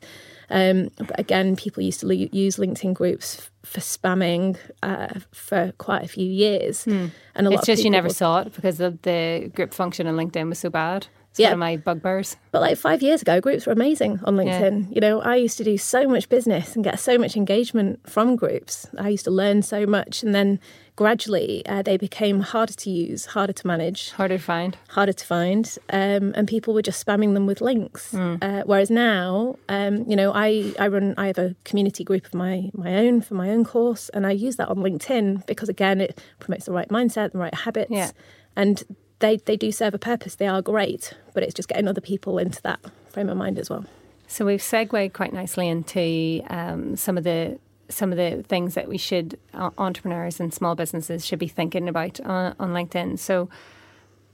[0.50, 6.08] Um, but again, people used to use LinkedIn groups for spamming uh, for quite a
[6.08, 7.08] few years, hmm.
[7.36, 7.60] and a lot.
[7.60, 10.70] It's just you never saw it because the, the group function on LinkedIn was so
[10.70, 11.08] bad.
[11.38, 11.50] It's yeah.
[11.50, 12.36] one of my bugbears.
[12.52, 14.86] But like five years ago, groups were amazing on LinkedIn.
[14.88, 14.96] Yeah.
[14.96, 18.36] You know, I used to do so much business and get so much engagement from
[18.36, 18.88] groups.
[18.98, 20.24] I used to learn so much.
[20.24, 20.60] And then
[20.98, 25.26] gradually uh, they became harder to use, harder to manage, harder to find, harder to
[25.26, 28.12] find, um, and people were just spamming them with links.
[28.12, 28.44] Mm.
[28.44, 32.34] Uh, whereas now, um, you know, I, I run, I have a community group of
[32.34, 36.02] my my own for my own course, and I use that on LinkedIn because again,
[36.02, 38.12] it promotes the right mindset, the right habits, yeah.
[38.58, 38.84] and
[39.20, 40.36] they, they do serve a purpose.
[40.36, 42.80] They are great, but it's just getting other people into that
[43.10, 43.86] frame of mind as well.
[44.28, 48.88] So we've segued quite nicely into um, some of the some of the things that
[48.88, 53.19] we should uh, entrepreneurs and small businesses should be thinking about on, on LinkedIn.
[53.19, 53.50] So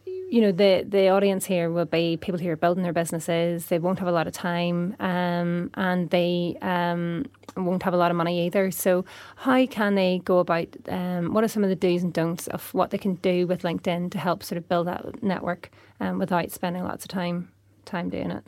[0.05, 3.67] you know the the audience here will be people who are building their businesses.
[3.67, 8.09] They won't have a lot of time, um, and they um, won't have a lot
[8.09, 8.71] of money either.
[8.71, 10.69] So, how can they go about?
[10.89, 13.61] Um, what are some of the do's and don'ts of what they can do with
[13.61, 17.51] LinkedIn to help sort of build that network um, without spending lots of time
[17.85, 18.43] time doing it?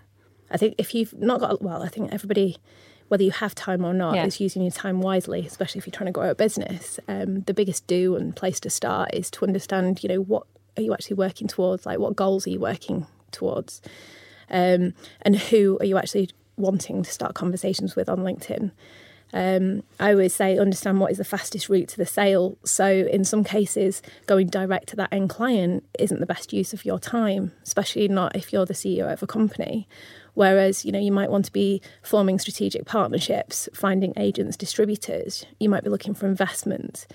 [0.50, 2.58] I think if you've not got well, I think everybody
[3.08, 4.26] whether you have time or not, yeah.
[4.26, 7.00] is using your time wisely, especially if you're trying to grow a business.
[7.08, 10.82] Um, the biggest do and place to start is to understand, you know, what are
[10.82, 11.86] you actually working towards?
[11.86, 13.82] Like, what goals are you working towards?
[14.50, 18.72] Um, and who are you actually wanting to start conversations with on LinkedIn?
[19.34, 22.58] Um, I always say understand what is the fastest route to the sale.
[22.64, 26.86] So, in some cases, going direct to that end client isn't the best use of
[26.86, 29.88] your time, especially not if you're the CEO of a company.
[30.36, 35.46] Whereas, you know, you might want to be forming strategic partnerships, finding agents, distributors.
[35.60, 37.08] You might be looking for investment.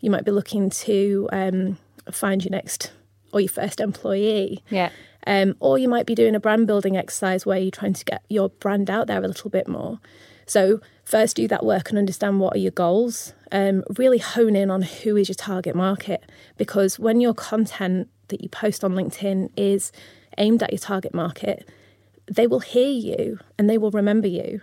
[0.00, 1.78] You might be looking to um,
[2.10, 2.92] find your next
[3.32, 4.62] or your first employee.
[4.70, 4.90] Yeah.
[5.26, 8.22] Um, or you might be doing a brand building exercise where you're trying to get
[8.28, 9.98] your brand out there a little bit more.
[10.46, 10.80] So
[11.14, 13.34] first do that work and understand what are your goals.
[13.52, 18.42] Um, really hone in on who is your target market because when your content that
[18.42, 19.92] you post on LinkedIn is
[20.38, 21.68] aimed at your target market,
[22.26, 24.60] they will hear you and they will remember you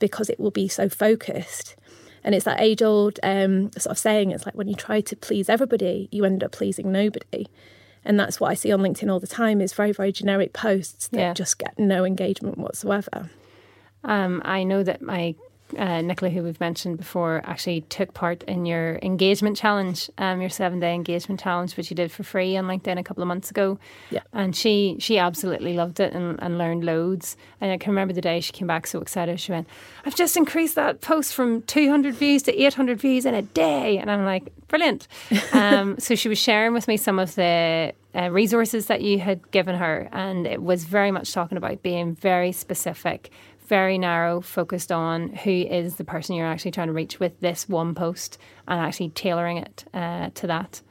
[0.00, 1.76] because it will be so focused.
[2.24, 5.14] And it's that age old um, sort of saying it's like when you try to
[5.14, 7.46] please everybody, you end up pleasing nobody
[8.04, 11.06] and that's what I see on LinkedIn all the time is very very generic posts
[11.08, 11.34] that yeah.
[11.34, 13.30] just get no engagement whatsoever.
[14.02, 15.34] Um, I know that my
[15.78, 20.50] uh, Nicola, who we've mentioned before, actually took part in your engagement challenge, um, your
[20.50, 23.50] seven day engagement challenge, which you did for free on LinkedIn a couple of months
[23.50, 23.78] ago.
[24.10, 24.20] Yeah.
[24.32, 27.36] And she she absolutely loved it and, and learned loads.
[27.60, 29.40] And I can remember the day she came back so excited.
[29.40, 29.66] She went,
[30.04, 33.98] I've just increased that post from 200 views to 800 views in a day.
[33.98, 35.08] And I'm like, brilliant.
[35.52, 39.50] um, so she was sharing with me some of the uh, resources that you had
[39.50, 40.08] given her.
[40.12, 43.30] And it was very much talking about being very specific
[43.66, 47.68] very narrow, focused on who is the person you're actually trying to reach with this
[47.68, 50.82] one post and actually tailoring it uh, to that.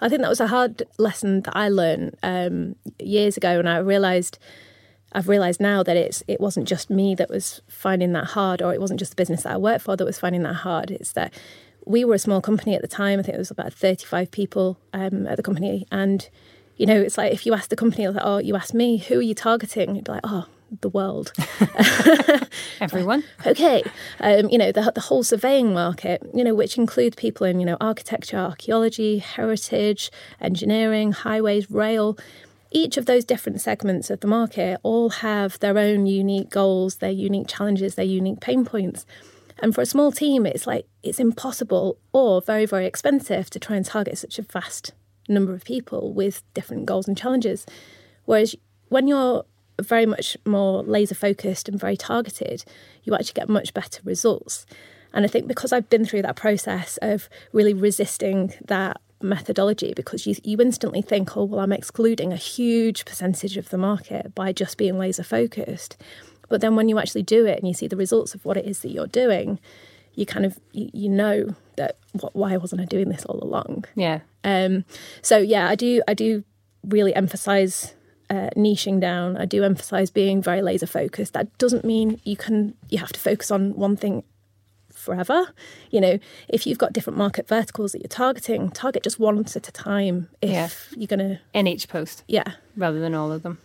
[0.00, 3.78] I think that was a hard lesson that I learned um, years ago, and I
[3.78, 4.38] realised.
[5.10, 8.74] I've realised now that it's it wasn't just me that was finding that hard, or
[8.74, 10.90] it wasn't just the business that I worked for that was finding that hard.
[10.90, 11.32] It's that
[11.86, 13.18] we were a small company at the time.
[13.18, 16.28] I think it was about 35 people um, at the company, and
[16.76, 19.18] you know, it's like if you ask the company, like, oh, you ask me, who
[19.18, 19.96] are you targeting?
[19.96, 20.46] You'd be like, oh,
[20.80, 21.32] the world.
[22.80, 23.24] Everyone.
[23.46, 23.82] okay.
[24.20, 27.66] Um, you know, the, the whole surveying market, you know, which includes people in, you
[27.66, 32.18] know, architecture, archaeology, heritage, engineering, highways, rail.
[32.70, 37.10] Each of those different segments of the market all have their own unique goals, their
[37.10, 39.06] unique challenges, their unique pain points.
[39.60, 43.76] And for a small team, it's like it's impossible or very, very expensive to try
[43.76, 44.92] and target such a vast
[45.28, 47.66] number of people with different goals and challenges.
[48.24, 48.54] Whereas
[48.88, 49.44] when you're
[49.80, 52.64] very much more laser focused and very targeted,
[53.04, 54.66] you actually get much better results.
[55.12, 60.26] And I think because I've been through that process of really resisting that methodology, because
[60.26, 64.52] you, you instantly think, oh, well, I'm excluding a huge percentage of the market by
[64.52, 65.96] just being laser focused.
[66.48, 68.66] But then when you actually do it and you see the results of what it
[68.66, 69.58] is that you're doing,
[70.14, 73.84] you kind of you, you know that what, why wasn't I doing this all along?
[73.94, 74.20] Yeah.
[74.44, 74.84] Um.
[75.22, 76.44] So yeah, I do I do
[76.82, 77.94] really emphasize
[78.30, 79.36] uh, niching down.
[79.36, 81.32] I do emphasize being very laser focused.
[81.32, 84.22] That doesn't mean you can you have to focus on one thing
[84.92, 85.52] forever.
[85.90, 89.56] You know, if you've got different market verticals that you're targeting, target just one at
[89.56, 90.28] a time.
[90.42, 90.68] If yeah.
[90.96, 93.58] you're gonna in each post, yeah, rather than all of them.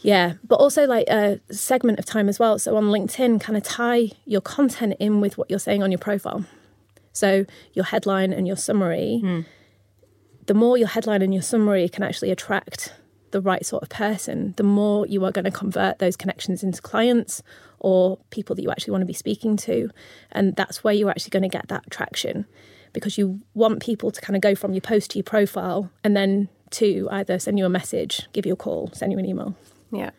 [0.00, 2.58] Yeah, but also like a segment of time as well.
[2.58, 5.98] So on LinkedIn, kind of tie your content in with what you're saying on your
[5.98, 6.44] profile.
[7.12, 9.20] So your headline and your summary.
[9.24, 9.46] Mm.
[10.46, 12.92] The more your headline and your summary can actually attract
[13.30, 16.80] the right sort of person, the more you are going to convert those connections into
[16.80, 17.42] clients
[17.78, 19.90] or people that you actually want to be speaking to.
[20.32, 22.46] And that's where you're actually going to get that traction
[22.92, 26.16] because you want people to kind of go from your post to your profile and
[26.16, 29.54] then to either send you a message, give you a call, send you an email.
[29.92, 30.10] Yeah.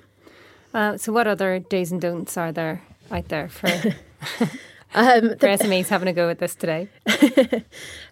[0.73, 3.67] Uh, so, what other do's and don'ts are there out there for,
[4.95, 6.89] Um, SMEs having a go at this today?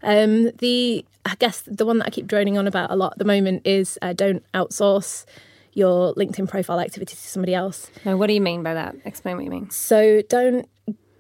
[0.04, 3.18] Um, the I guess the one that I keep droning on about a lot at
[3.18, 5.26] the moment is uh, don't outsource
[5.74, 7.90] your LinkedIn profile activity to somebody else.
[8.06, 8.96] Now, what do you mean by that?
[9.04, 9.70] Explain what you mean.
[9.72, 10.70] So don't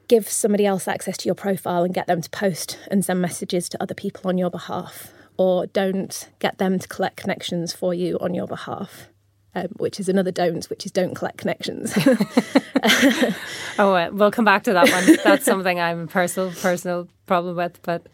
[0.07, 3.67] give somebody else access to your profile and get them to post and send messages
[3.69, 8.17] to other people on your behalf, or don't get them to collect connections for you
[8.19, 9.09] on your behalf.
[9.57, 11.97] Um, which is another don't, which is don't collect connections.
[13.77, 15.17] Oh, uh, we'll come back to that one.
[15.23, 18.07] That's something I'm a personal personal problem with, but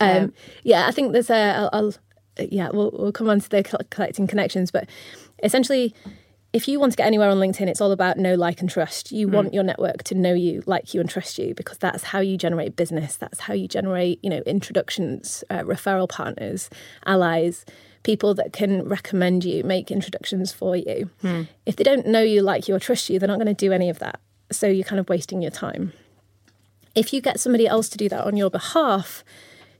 [0.00, 0.32] Um,
[0.64, 1.34] yeah, I think there's a.
[1.34, 1.94] I'll, I'll
[2.50, 4.88] yeah, we'll we'll come on to the collecting connections, but
[5.42, 5.94] essentially,
[6.52, 9.12] if you want to get anywhere on LinkedIn, it's all about know, like, and trust.
[9.12, 12.20] You want your network to know you, like you, and trust you because that's how
[12.20, 13.16] you generate business.
[13.16, 16.70] That's how you generate, you know, introductions, uh, referral partners,
[17.04, 17.64] allies,
[18.02, 21.10] people that can recommend you, make introductions for you.
[21.66, 23.72] If they don't know you, like you, or trust you, they're not going to do
[23.72, 24.20] any of that.
[24.50, 25.92] So you're kind of wasting your time.
[26.94, 29.24] If you get somebody else to do that on your behalf,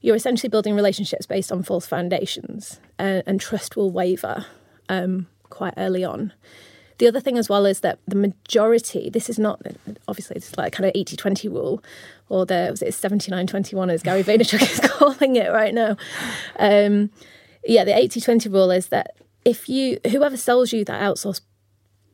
[0.01, 4.47] you're essentially building relationships based on false foundations, uh, and trust will waver
[4.89, 6.33] um, quite early on.
[6.99, 9.61] The other thing as well is that the majority, this is not
[10.07, 11.83] obviously it's like kind of 80 20 rule,
[12.29, 15.97] or the was it 79 21 as Gary Vaynerchuk is calling it right now.
[16.59, 17.11] Um,
[17.64, 21.40] yeah, the 80 20 rule is that if you, whoever sells you that outsourced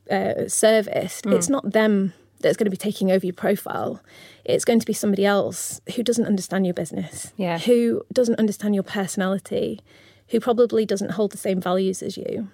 [0.09, 4.01] uh, service, it's not them that's going to be taking over your profile.
[4.45, 7.59] It's going to be somebody else who doesn't understand your business, Yeah.
[7.59, 9.81] who doesn't understand your personality,
[10.29, 12.49] who probably doesn't hold the same values as you.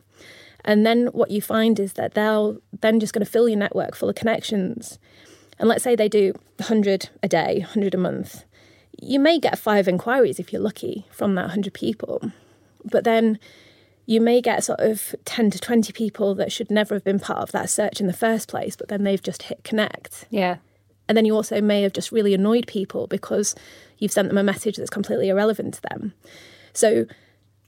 [0.66, 3.96] And then what you find is that they'll then just going to fill your network
[3.96, 4.98] full of connections.
[5.60, 8.44] And let's say they do 100 a day, 100 a month.
[9.00, 12.32] You may get five inquiries if you're lucky from that 100 people.
[12.90, 13.40] But then
[14.06, 17.40] you may get sort of 10 to 20 people that should never have been part
[17.40, 20.26] of that search in the first place, but then they've just hit connect.
[20.30, 20.58] yeah,
[21.10, 23.56] And then you also may have just really annoyed people because
[23.98, 26.14] you've sent them a message that's completely irrelevant to them.
[26.74, 27.06] So,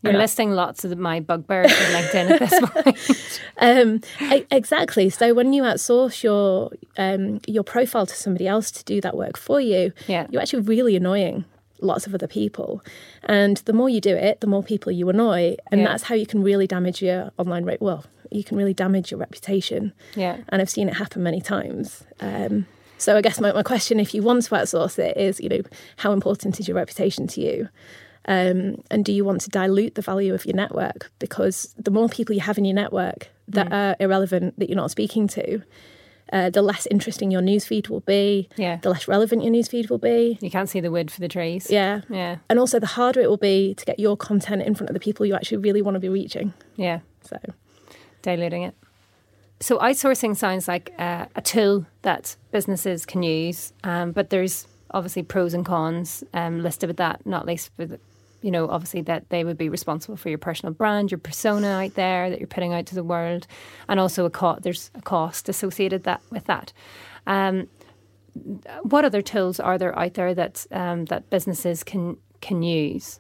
[0.04, 3.42] you're listing lots of my bugbears on LinkedIn at this point.
[3.58, 5.10] um, exactly.
[5.10, 9.38] So when you outsource your um, your profile to somebody else to do that work
[9.38, 10.28] for you, Yeah.
[10.30, 11.46] you're actually really annoying
[11.80, 12.84] lots of other people.
[13.24, 15.88] And the more you do it, the more people you annoy, and Yeah.
[15.88, 17.82] that's how you can really damage your online rate.
[17.82, 19.94] Well, you can really damage your reputation.
[20.16, 20.38] Yeah.
[20.50, 22.04] and I've seen it happen many times.
[22.20, 22.66] Um,
[22.98, 25.62] so I guess my, my question, if you want to outsource it, is you know
[25.98, 27.70] how important is your reputation to you,
[28.28, 31.12] um, and do you want to dilute the value of your network?
[31.20, 34.92] Because the more people you have in your network that are irrelevant that you're not
[34.92, 35.62] speaking to,
[36.32, 38.50] uh, the less interesting your newsfeed will be.
[38.58, 38.78] Yeah.
[38.82, 40.38] The less relevant your newsfeed will be.
[40.42, 41.70] You can't see the wood for the trees.
[41.70, 42.02] Yeah.
[42.10, 42.38] Yeah.
[42.50, 45.00] And also, the harder it will be to get your content in front of the
[45.00, 46.54] people you actually really want to be reaching.
[46.76, 47.00] Yeah.
[47.22, 47.38] So,
[48.22, 48.76] diluting it.
[49.60, 55.24] So outsourcing sounds like uh, a tool that businesses can use, um, but there's obviously
[55.24, 57.26] pros and cons um, listed with that.
[57.26, 58.00] Not least with,
[58.48, 61.96] you know, obviously that they would be responsible for your personal brand, your persona out
[61.96, 63.46] there that you're putting out to the world,
[63.90, 66.72] and also a co- there's a cost associated that with that.
[67.28, 67.68] Um,
[68.84, 73.20] what other tools are there out there that um, that businesses can can use?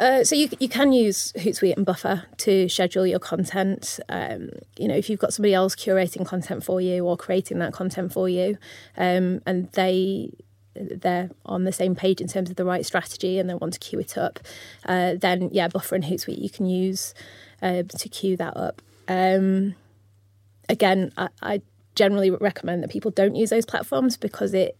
[0.00, 4.00] Uh, so you you can use Hootsuite and Buffer to schedule your content.
[4.08, 7.74] Um, you know, if you've got somebody else curating content for you or creating that
[7.74, 8.56] content for you,
[8.96, 10.30] um, and they
[10.74, 13.80] they're on the same page in terms of the right strategy and they want to
[13.80, 14.40] queue it up,
[14.86, 17.14] uh, then yeah, Buffer and Hootsuite you can use
[17.60, 18.82] uh, to queue that up.
[19.08, 19.74] Um,
[20.68, 21.62] again, I, I
[21.94, 24.76] generally recommend that people don't use those platforms because it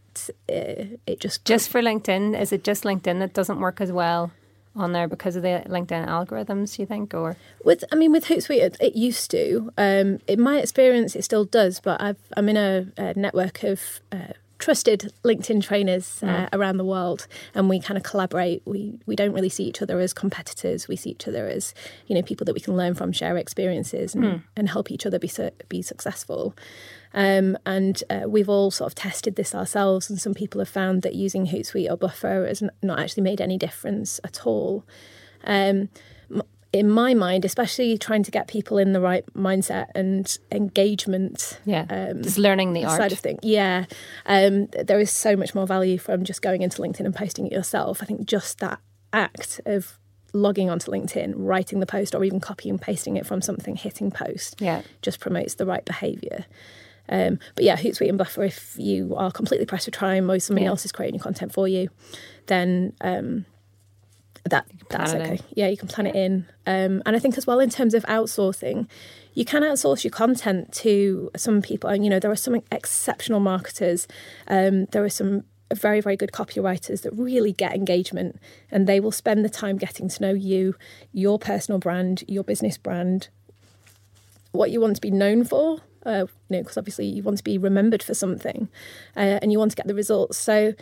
[0.49, 4.31] uh, it just Just for LinkedIn, is it just LinkedIn that doesn't work as well
[4.75, 6.77] on there because of the LinkedIn algorithms?
[6.77, 9.73] Do you think, or With, I mean, with Hootsuite, it, it used to.
[9.79, 11.81] Um, in my experience, it still does.
[11.81, 16.85] But I've, I'm in a, a network of uh, trusted LinkedIn trainers uh, around the
[16.85, 18.63] world, and we kind of collaborate.
[18.65, 20.87] We we don't really see each other as competitors.
[20.87, 21.75] We see each other as
[22.07, 25.19] you know people that we can learn from, share experiences, and, and help each other
[25.19, 26.55] be su- be successful.
[27.13, 31.03] Um, and uh, we've all sort of tested this ourselves, and some people have found
[31.03, 34.85] that using Hootsuite or Buffer has not actually made any difference at all.
[35.45, 35.89] Um,
[36.73, 41.85] in my mind, especially trying to get people in the right mindset and engagement yeah,
[41.91, 42.97] um, just learning the art?
[42.99, 43.41] side of things.
[43.43, 43.85] Yeah,
[44.27, 47.53] um, there is so much more value from just going into LinkedIn and posting it
[47.53, 48.03] yourself.
[48.03, 48.79] I think just that
[49.13, 49.99] act of
[50.33, 54.11] logging onto LinkedIn, writing the post, or even copying and pasting it from something, hitting
[54.11, 54.81] post, Yeah.
[55.03, 56.47] just promotes the right behaviour.
[57.09, 60.65] Um, but yeah, Hootsuite and Buffer, if you are completely pressed for time or somebody
[60.65, 60.71] Yeah.
[60.71, 61.91] else is creating your content for you,
[62.47, 63.45] then um,
[64.45, 65.41] that that's okay.
[65.55, 66.47] Yeah, you can plan it in.
[66.67, 68.89] Um, and I think as well in terms of outsourcing,
[69.35, 71.89] you can outsource your content to some people.
[71.91, 74.09] And you know, there are some exceptional marketers.
[74.49, 78.39] Um, there are some very very good copywriters that really get engagement,
[78.71, 80.75] and they will spend the time getting to know you,
[81.13, 83.29] your personal brand, your business brand,
[84.51, 85.79] what you want to be known for.
[86.05, 88.69] Uh, you know, because obviously you want to be remembered for something,
[89.17, 90.37] uh, and you want to get the results.
[90.37, 90.75] So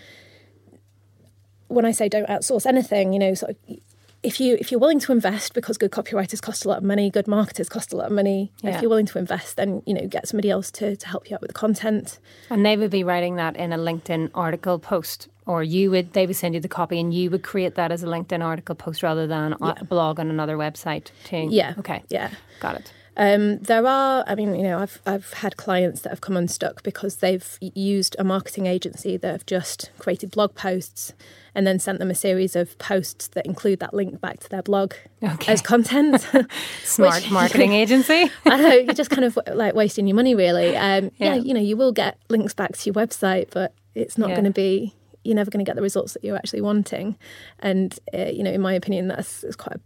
[1.70, 3.78] when I say don't outsource anything, you know, sort of,
[4.22, 7.10] if you if you're willing to invest because good copywriters cost a lot of money,
[7.10, 8.52] good marketers cost a lot of money.
[8.62, 8.76] Yeah.
[8.76, 11.36] If you're willing to invest, then you know get somebody else to to help you
[11.36, 12.18] out with the content.
[12.50, 16.26] And they would be writing that in a LinkedIn article post, or you would they
[16.26, 19.02] would send you the copy, and you would create that as a LinkedIn article post
[19.02, 21.10] rather than a blog on another website.
[21.24, 21.48] Too.
[21.50, 21.74] Yeah.
[21.78, 22.02] Okay.
[22.08, 22.30] Yeah.
[22.60, 22.92] Got it.
[23.16, 26.82] Um, there are, I mean, you know, I've I've had clients that have come unstuck
[26.82, 31.14] because they've used a marketing agency that have just created blog posts
[31.54, 34.62] and then sent them a series of posts that include that link back to their
[34.62, 35.52] blog Okay.
[35.52, 36.20] as content.
[36.84, 38.30] Smart Which- marketing agency.
[38.46, 40.76] I know you're just kind of like wasting your money, really.
[40.76, 41.34] Um, Yeah.
[41.34, 41.34] yeah.
[41.36, 44.36] you know, you will get links back to your website, but it's not Yeah.
[44.36, 44.94] going to be.
[45.22, 47.16] You're never going to get the results that you're actually wanting.
[47.58, 49.80] And uh, you know, in my opinion, that's, that's quite a,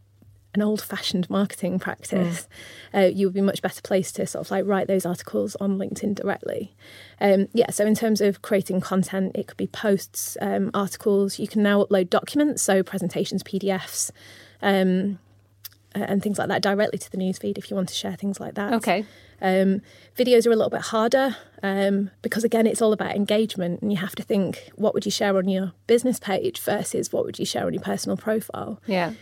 [0.55, 2.49] an old-fashioned marketing practice.
[2.95, 5.79] Uh, you would be much better placed to sort of like write those articles on
[5.79, 6.75] LinkedIn directly.
[7.21, 7.71] Um, yeah.
[7.71, 11.39] So in terms of creating content, it could be posts, um, articles.
[11.39, 14.11] You can now upload documents, so presentations, PDFs.
[14.63, 15.19] Um,
[15.95, 18.55] and things like that directly to the newsfeed if you want to share things like
[18.55, 18.73] that.
[18.75, 19.05] Okay.
[19.41, 19.83] Um,
[20.17, 23.99] videos are a little bit harder um, because, again, it's all about engagement, and you
[23.99, 27.45] have to think what would you share on your business page versus what would you
[27.45, 28.81] share on your personal profile.
[28.87, 29.13] Yeah.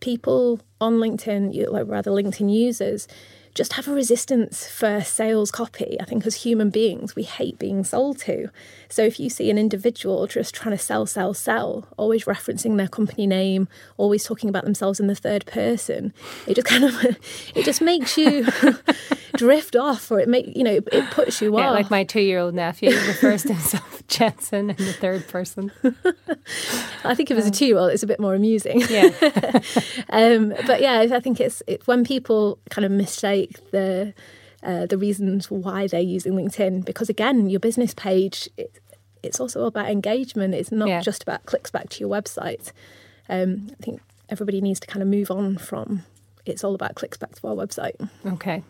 [0.00, 3.06] People on LinkedIn, like rather LinkedIn users,
[3.54, 5.96] just have a resistance for sales copy.
[6.00, 8.48] I think as human beings, we hate being sold to.
[8.90, 12.88] So if you see an individual just trying to sell, sell, sell, always referencing their
[12.88, 16.12] company name, always talking about themselves in the third person,
[16.46, 16.92] it just kind of
[17.54, 18.46] it just makes you
[19.36, 21.74] drift off, or it make you know it, it puts you Yeah, off.
[21.74, 25.70] like my two-year-old nephew refers to himself Jensen in the third person.
[27.04, 28.80] I think if it's a two-year-old, it's a bit more amusing.
[28.90, 29.10] Yeah.
[30.10, 34.12] um, but yeah, I think it's it's when people kind of mistake the
[34.62, 38.79] uh, the reasons why they're using LinkedIn because again, your business page it,
[39.22, 40.54] it's also about engagement.
[40.54, 41.00] It's not Yeah.
[41.00, 42.72] just about clicks back to your website.
[43.28, 46.04] Um, I think everybody needs to kind of move on from
[46.46, 47.94] it's all about clicks back to our website
[48.26, 48.62] Okay.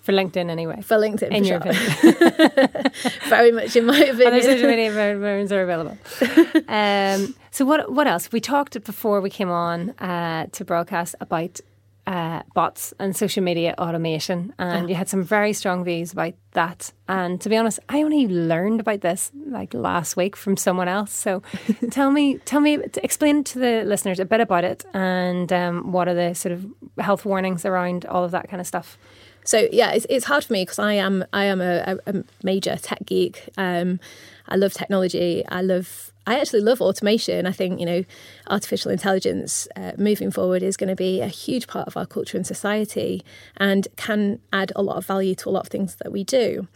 [0.00, 0.80] For LinkedIn, anyway.
[0.82, 1.30] for LinkedIn.
[1.30, 1.70] In for your sure.
[1.70, 2.92] opinion.
[3.28, 4.42] very much in my Other opinion.
[4.42, 5.96] social media are available.
[6.68, 8.32] Um, so what what else?
[8.32, 11.60] We talked before we came on uh, to broadcast about
[12.06, 16.92] uh, bots and social media automation, and you had some very strong views about that.
[17.08, 21.12] And to be honest, I only learned about this like last week from someone else.
[21.12, 21.42] So
[21.90, 26.08] tell me, tell me, explain to the listeners a bit about it, and um, what
[26.08, 26.66] are the sort of
[26.98, 28.98] health warnings around all of that kind of stuff.
[29.44, 32.76] So yeah, it's, it's hard for me because I am I am a, a, major
[32.76, 33.48] tech geek.
[33.56, 34.00] Um,
[34.48, 35.44] I love technology.
[35.48, 37.46] I love I actually love automation.
[37.46, 38.04] I think you know
[38.48, 42.36] artificial intelligence uh, moving forward is going to be a huge part of our culture
[42.36, 43.24] and society,
[43.56, 46.68] and can add a lot of value to a lot of things that we do.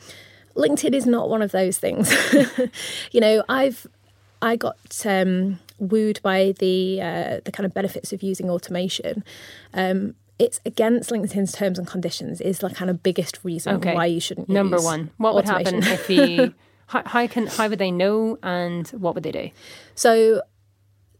[0.56, 2.12] LinkedIn is not one of those things.
[3.12, 3.86] you know, I've
[4.42, 9.22] I got um, wooed by the uh, the kind of benefits of using automation.
[9.72, 12.40] Um, it's against LinkedIn's terms and conditions.
[12.40, 13.94] Is the kind of biggest reason Okay.
[13.94, 14.48] why you shouldn't.
[14.48, 16.54] Number one, what would happen if you?
[16.88, 19.50] How, how can how would they know, and what would they do?
[19.96, 20.42] So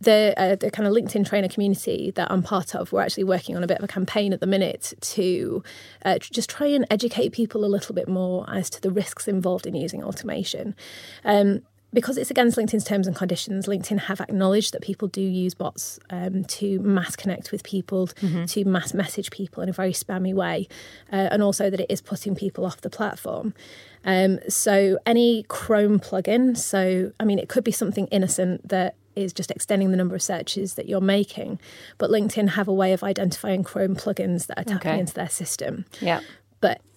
[0.01, 3.57] the uh, the kind of LinkedIn trainer community that I'm part of, we're actually working
[3.57, 5.62] on a bit of a campaign at the minute to
[6.05, 9.27] uh, tr- just try and educate people a little bit more as to the risks
[9.27, 10.77] involved in using automation.
[11.25, 11.62] Um,
[11.97, 15.99] because it's against LinkedIn's terms and conditions, LinkedIn have acknowledged that people do use bots
[16.11, 20.68] um, to mass connect with people, to mass message people in a very spammy way,
[21.11, 23.55] uh, and also that it is putting people off the platform.
[24.05, 29.32] Um, so any Chrome plugin, so I mean, it could be something innocent that is
[29.32, 31.59] just extending the number of searches that you're making,
[31.97, 35.01] but LinkedIn have a way of identifying Chrome plugins that are tapping Okay.
[35.01, 35.86] into their system.
[36.03, 36.20] Yeah.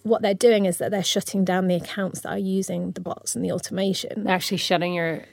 [0.02, 3.36] What they're doing is that they're shutting down the accounts that are using the bots
[3.36, 4.26] and the automation.
[4.26, 5.24] actually shutting your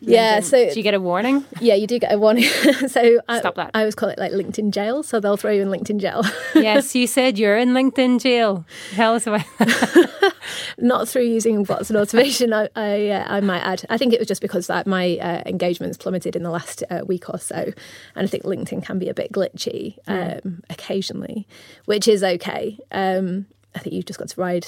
[0.00, 2.44] Yeah, so- do you get a warning Yeah, you do get a warning.
[2.88, 3.70] so I, Stop that.
[3.74, 5.02] I always call it like LinkedIn jail.
[5.02, 6.22] So they'll throw you in LinkedIn jail.
[6.54, 8.64] yes you said you're in linkedin jail
[8.94, 9.44] tell us about
[10.78, 12.52] Not through using bots and automation.
[12.52, 13.84] I I, uh, I might add.
[13.88, 17.00] I think it was just because that my uh, engagements plummeted in the last uh,
[17.06, 17.74] week or so, and
[18.16, 21.46] I think LinkedIn can be a bit glitchy um, occasionally,
[21.86, 22.78] which is okay.
[22.90, 24.66] Um, I think you've just got to ride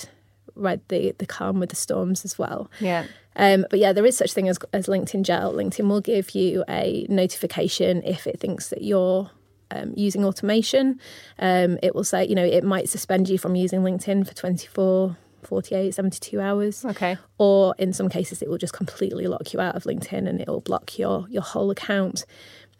[0.55, 2.71] ride the the calm with the storms as well.
[2.81, 3.07] Yeah.
[3.37, 5.53] Um, but yeah, there is such thing as, as LinkedIn jail.
[5.53, 9.31] LinkedIn will give you a notification if it thinks that you're
[9.71, 10.99] um, using automation.
[11.39, 15.17] Um, it will say, you know, it might suspend you from using LinkedIn for 24,
[15.43, 16.85] 48, 72 hours.
[16.85, 17.19] Okay.
[17.39, 20.49] Or in some cases, it will just completely lock you out of LinkedIn and it
[20.49, 22.25] will block your, your whole account,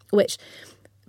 [0.09, 0.37] which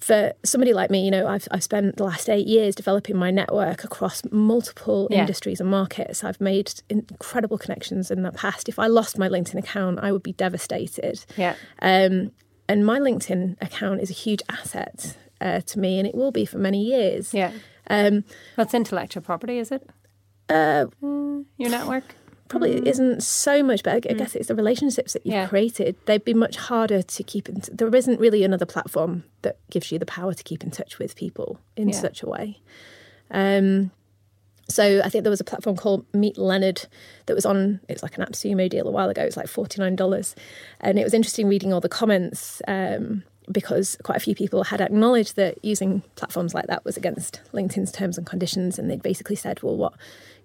[0.01, 3.31] for somebody like me, you know, I've, I've spent the last eight years developing my
[3.31, 5.21] network across multiple Yeah.
[5.21, 6.23] industries and markets.
[6.23, 8.69] I've made incredible connections in the past.
[8.69, 11.25] If I lost my LinkedIn account, I would be devastated.
[11.37, 11.55] Yeah.
[11.83, 12.33] Um,
[12.69, 16.45] and my LinkedIn account is a huge asset uh, to me, and it will be
[16.45, 17.33] for many years.
[17.35, 17.53] Yeah.
[17.91, 18.25] Um,
[18.57, 19.89] What's intellectual property, is it?
[20.49, 22.05] uh, Your network?
[22.49, 25.47] Probably isn't so much, but I I guess it's the relationships that you've Yeah.
[25.49, 25.97] created.
[26.07, 27.63] They'd be much harder to keep in.
[27.73, 31.15] There isn't really another platform that gives you the power to keep in touch with
[31.17, 32.01] people in Yeah.
[32.01, 32.59] such a way.
[33.31, 33.91] Um,
[34.69, 36.87] so I think there was a platform called Meet Leonard
[37.27, 37.81] that was on.
[37.89, 39.23] It's like an AppSumo deal a while ago.
[39.23, 40.35] It was like forty nine dollars,
[40.81, 44.83] and it was interesting reading all the comments um, because quite a few people had
[44.83, 49.37] acknowledged that using platforms like that was against LinkedIn's terms and conditions, and they'd basically
[49.37, 49.95] said, "Well, what,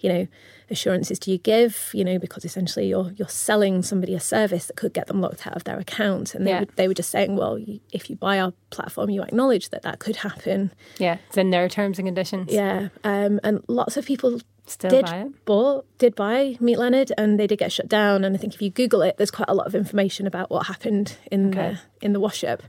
[0.03, 0.27] you know,
[0.69, 1.89] assurances do you give?
[1.93, 5.47] You know, because essentially you're you're selling somebody a service that could get them locked
[5.47, 6.59] out of their account." And they Yeah.
[6.61, 9.81] were, they were just saying, "Well, you, if you buy our platform, you acknowledge that
[9.83, 11.17] that could happen." Yeah.
[11.29, 12.51] It's in their terms and conditions.
[12.53, 15.45] Yeah, um, and lots of people Still did buy it.
[15.45, 18.23] bought did buy Meet Leonard, and they did get shut down.
[18.23, 20.67] And I think if you Google it, there's quite a lot of information about what
[20.67, 21.73] happened in Okay.
[22.01, 22.63] the in the wash up.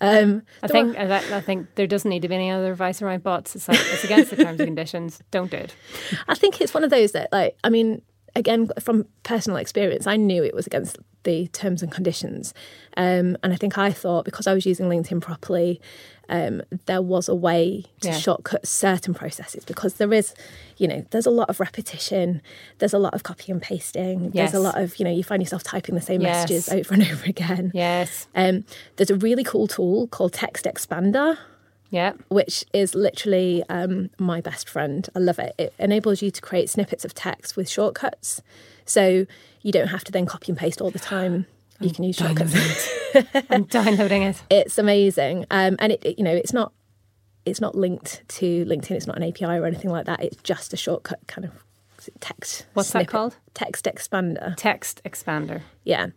[0.00, 3.00] Um, I think were- I, I think there doesn't need to be any other advice
[3.00, 3.56] around bots.
[3.56, 5.22] It's like it's against the terms and conditions.
[5.30, 5.74] Don't do it.
[6.28, 8.02] I think it's one of those that, like, I mean,
[8.36, 12.54] again, from personal experience, I knew it was against the terms and conditions.
[12.96, 15.80] Um, and I think I thought because I was using LinkedIn properly,
[16.28, 18.18] um, there was a way to Yeah.
[18.18, 20.34] shortcut certain processes because there is,
[20.76, 22.42] you know, there's a lot of repetition,
[22.78, 24.52] there's a lot of copy and pasting, Yes.
[24.52, 26.48] there's a lot of, you know, you find yourself typing the same Yes.
[26.50, 27.72] messages over and over again.
[27.74, 28.28] Yes.
[28.34, 28.64] Um,
[28.96, 31.38] there's a really cool tool called Text Expander
[31.90, 32.12] Yeah.
[32.28, 35.08] which is literally um, my best friend.
[35.14, 35.54] I love it.
[35.58, 38.42] It enables you to create snippets of text with shortcuts.
[38.84, 39.26] So
[39.62, 41.46] you don't have to then copy and paste all the time.
[41.80, 42.54] You can use shortcuts.
[43.50, 44.42] I'm downloading it.
[44.50, 45.44] It's amazing.
[45.50, 46.72] Um, and it, it- you know, it's not
[47.44, 48.90] it's not linked to LinkedIn.
[48.92, 50.20] It's not an API or anything like that.
[50.20, 51.52] It's just a shortcut kind of
[52.20, 52.66] text.
[52.74, 53.36] What's that called?
[53.54, 54.56] Text expander.
[54.56, 55.62] Text expander.
[55.84, 56.08] Yeah.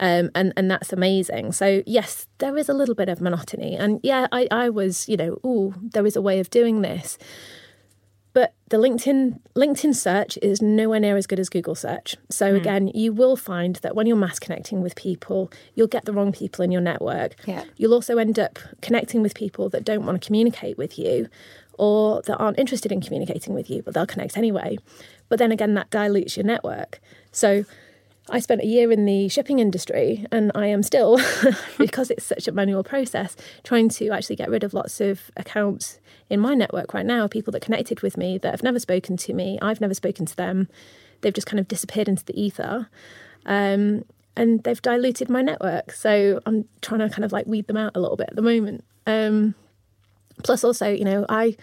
[0.00, 1.52] Um, and, and that's amazing.
[1.52, 3.76] So, yes, there is a little bit of monotony.
[3.76, 7.16] And yeah, I, I was, you know, oh, there is a way of doing this.
[8.34, 12.16] But the LinkedIn LinkedIn search is nowhere near as good as Google search.
[12.30, 16.12] So again, you will find that when you're mass connecting with people, you'll get the
[16.12, 17.36] wrong people in your network.
[17.46, 17.62] Yeah.
[17.76, 21.28] You'll also end up connecting with people that don't want to communicate with you
[21.78, 24.78] or that aren't interested in communicating with you, but they'll connect anyway.
[25.34, 27.00] But then again, that dilutes your network.
[27.32, 27.64] So
[28.30, 31.18] I spent a year in the shipping industry and I am still,
[31.76, 35.98] because it's such a manual process, trying to actually get rid of lots of accounts
[36.30, 39.32] in my network right now, people that connected with me that have never spoken to
[39.32, 39.58] me.
[39.60, 40.68] I've never spoken to them.
[41.22, 42.88] They've just kind of disappeared into the ether.
[43.44, 44.04] Um,
[44.36, 45.90] and they've diluted my network.
[45.90, 48.42] So I'm trying to kind of like weed them out a little bit at the
[48.42, 48.84] moment.
[49.04, 49.56] Um,
[50.44, 51.56] plus, also, you know, I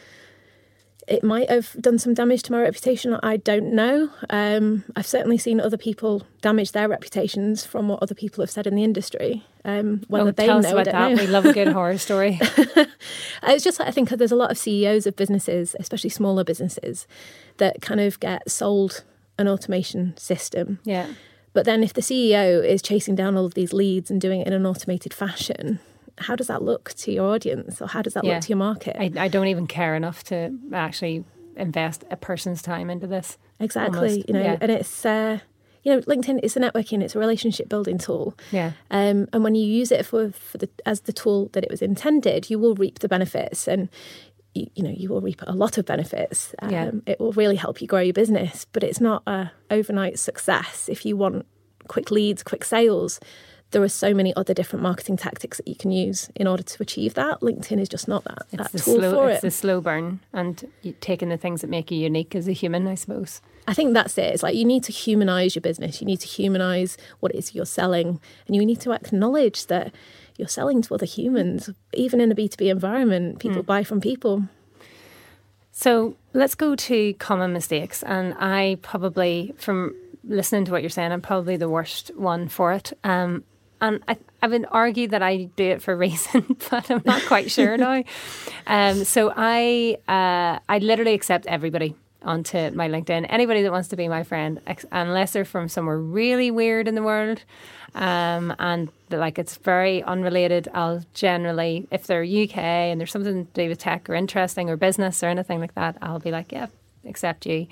[1.11, 3.19] it might have done some damage to my reputation.
[3.21, 4.09] I don't know.
[4.29, 8.65] Um, I've certainly seen other people damage their reputations from what other people have said
[8.65, 9.43] in the industry.
[9.65, 11.11] Um, whether oh, they tell know, us about that.
[11.11, 11.21] know.
[11.21, 12.39] We love a good horror story.
[13.43, 17.07] It's just like I think there's a lot of CEOs of businesses, especially smaller businesses,
[17.57, 19.03] that kind of get sold
[19.37, 20.79] an automation system.
[20.83, 21.07] Yeah.
[21.53, 24.47] But then if the CEO is chasing down all of these leads and doing it
[24.47, 25.79] in an automated fashion,
[26.17, 28.33] how does that look to your audience or how does that Yeah.
[28.35, 28.95] look to your market?
[28.99, 31.23] I, I don't even care enough to actually
[31.55, 33.37] invest a person's time into this.
[33.59, 33.99] exactly.
[33.99, 34.57] almost, You know, yeah.
[34.61, 35.39] and it's uh,
[35.83, 38.37] you know, LinkedIn is a networking, it's a relationship building tool.
[38.51, 38.73] Yeah.
[38.91, 41.81] Um, and when you use it for, for the as the tool that it was
[41.81, 43.89] intended, you will reap the benefits and
[44.53, 46.53] you, you know you will reap a lot of benefits.
[46.61, 46.91] Um, Yeah.
[47.07, 50.87] It will really help you grow your business, but it's not a overnight success.
[50.87, 51.45] If you want
[51.87, 53.19] quick leads, quick sales,
[53.71, 56.83] there are so many other different marketing tactics that you can use in order to
[56.83, 57.39] achieve that.
[57.41, 59.11] LinkedIn is just not that, It's that tool slow.
[59.13, 59.41] for It's it.
[59.41, 60.65] the slow burn and
[60.99, 63.41] taking the things that make you unique as a human, I suppose.
[63.67, 64.33] I think that's it.
[64.33, 66.01] It's like you need to humanize your business.
[66.01, 69.93] You need to humanize what it is you're selling, and you need to acknowledge that
[70.37, 71.69] you're selling to other humans.
[71.93, 74.43] Even in a B2B environment, people buy from people.
[75.71, 78.03] So let's go to common mistakes.
[78.03, 82.73] And I probably, from listening to what you're saying, I'm probably the worst one for
[82.73, 82.91] it.
[83.03, 83.43] Um,
[83.81, 87.23] and I, I would argue that I do it for a reason, but I'm not
[87.25, 88.03] quite sure now.
[88.67, 93.25] Um, so I, uh, I literally accept everybody onto my LinkedIn.
[93.29, 94.61] Anybody that wants to be my friend,
[94.91, 97.43] unless they're from somewhere really weird in the world,
[97.95, 103.51] um, and like it's very unrelated, I'll generally, if they're UK and there's something to
[103.53, 106.67] do with tech or interesting or business or anything like that, I'll be like, yeah,
[107.05, 107.67] accept you.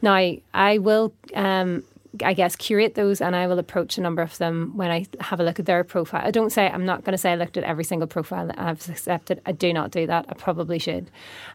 [0.00, 1.84] Now, I will um,
[2.22, 5.40] I guess, curate those and I will approach a number of them when I have
[5.40, 6.20] a look at their profile.
[6.22, 8.58] I don't say, I'm not going to say I looked at every single profile that
[8.58, 9.40] I've accepted.
[9.46, 10.26] I do not do that.
[10.28, 11.10] I probably should.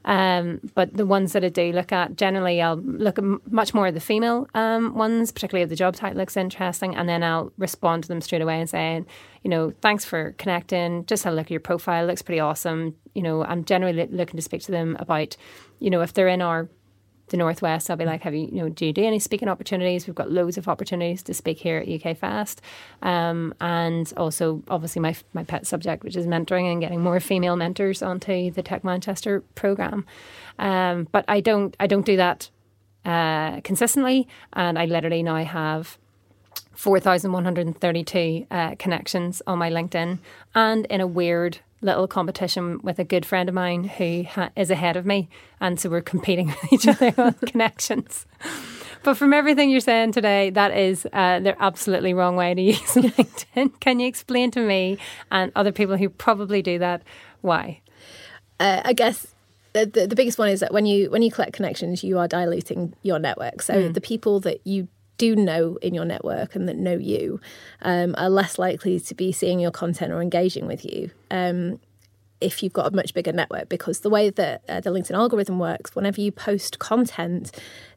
[0.06, 3.88] Um, but the ones that I do look at, generally, I'll look at much more
[3.88, 7.52] of the female um, ones, particularly if the job title looks interesting, and then I'll
[7.58, 9.06] respond to them straight away and saying,
[9.44, 11.06] you know, thanks for connecting.
[11.06, 12.04] Just had a look at your profile.
[12.04, 12.96] It looks pretty awesome.
[13.14, 15.38] You know, I'm generally looking to speak to them about,
[15.80, 16.68] you know, if they're in our
[17.30, 20.08] the Northwest, I'll be like, have you, you know, do you do any speaking opportunities?
[20.08, 22.62] We've got loads of opportunities to speak here at UK Fast.
[23.02, 27.56] Um, and also, obviously, my, my pet subject, which is mentoring and getting more female
[27.56, 30.06] mentors onto the Tech Manchester programme.
[30.60, 32.50] Um, but I don't, I don't do that
[33.06, 34.28] uh, consistently.
[34.54, 35.98] And I literally now have
[36.74, 40.20] 4,132 uh, connections on my LinkedIn.
[40.54, 44.72] And in a weird little competition with a good friend of mine who ha- is
[44.72, 48.26] ahead of me, and so we're competing with each other on connections.
[49.04, 52.80] But from everything you're saying today, that is uh, the absolutely wrong way to use
[52.80, 53.80] LinkedIn.
[53.80, 54.98] Can you explain to me
[55.32, 57.04] and other people who probably do that
[57.42, 57.82] why?
[58.60, 59.28] Uh, I guess
[59.74, 62.28] the, the, the, biggest one is that when you when you collect connections, you are
[62.28, 63.62] diluting your network.
[63.62, 63.94] So mm.
[63.94, 64.88] the people that you
[65.18, 67.40] do know in your network and that know you
[67.82, 71.12] um, are less likely to be seeing your content or engaging with you.
[71.32, 71.80] Um,
[72.40, 75.58] if you've got a much bigger network, because the way that uh, the LinkedIn algorithm
[75.58, 77.52] works, whenever you post content,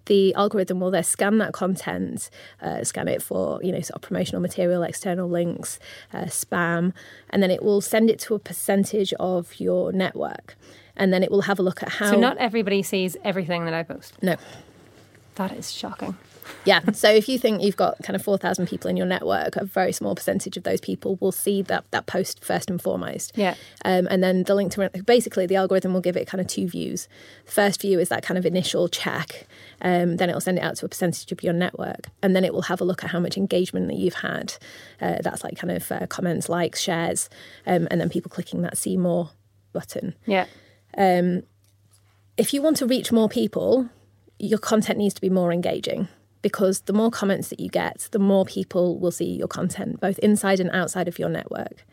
[0.07, 2.31] the algorithm will then scan that content,
[2.63, 5.79] uh, scan it for you know sort of promotional material, external links,
[6.15, 6.95] uh, spam,
[7.29, 10.57] and then it will send it to a percentage of your network,
[10.97, 12.13] and then it will have a look at how.
[12.13, 14.15] So not everybody sees everything that I post.
[14.23, 14.37] No,
[15.35, 16.17] that is shocking
[16.65, 16.81] yeah.
[16.93, 19.93] So if you think you've got kind of 4,000 people in your network, a very
[19.93, 23.33] small percentage of those people will see that, that post first and foremost.
[23.37, 23.55] Yeah.
[23.85, 26.69] Um, and then the link to basically the algorithm will give it kind of two
[26.69, 27.09] views.
[27.45, 29.47] First view is that kind of initial check.
[29.81, 32.09] Um, then it will send it out to a percentage of your network.
[32.23, 34.55] And then it will have a look at how much engagement that you've had.
[35.01, 37.31] Uh, that's like kind of uh, comments, likes, shares,
[37.67, 39.31] um, and then people clicking that see more
[39.73, 40.15] button.
[40.27, 40.47] Yeah.
[40.97, 41.45] Um,
[42.37, 43.89] if you want to reach more people,
[44.39, 46.09] your content needs to be more engaging
[46.43, 50.19] because the more comments that you get, the more people will see your content, both
[50.21, 51.85] inside and outside of your network.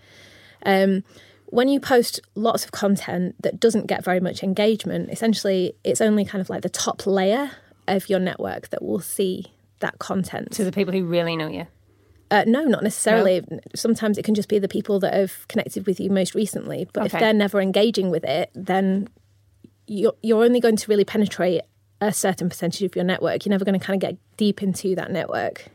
[0.66, 1.04] Um,
[1.48, 6.26] when you post lots of content that doesn't get very much engagement, essentially it's only
[6.26, 7.52] kind of like the top layer
[7.88, 10.52] of your network that will see that content.
[10.54, 11.68] To the people who really know you.
[12.30, 13.42] Uh, no, not necessarily.
[13.50, 13.60] No.
[13.74, 16.90] Sometimes it can just be the people that have connected with you most recently.
[16.92, 17.16] But okay.
[17.16, 19.08] if they're never engaging with it, then
[19.88, 21.62] you're, you're only going to really penetrate
[22.02, 23.46] a certain percentage of your network.
[23.46, 25.66] You're never going to kind of get deep into that network,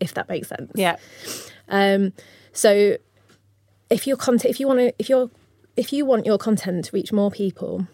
[0.00, 0.72] if that makes sense.
[0.74, 0.96] Yeah.
[1.68, 2.12] Um,
[2.52, 2.96] so
[3.90, 5.30] if your content, if you want to, if you're,
[5.76, 7.86] if you want your content to reach more people,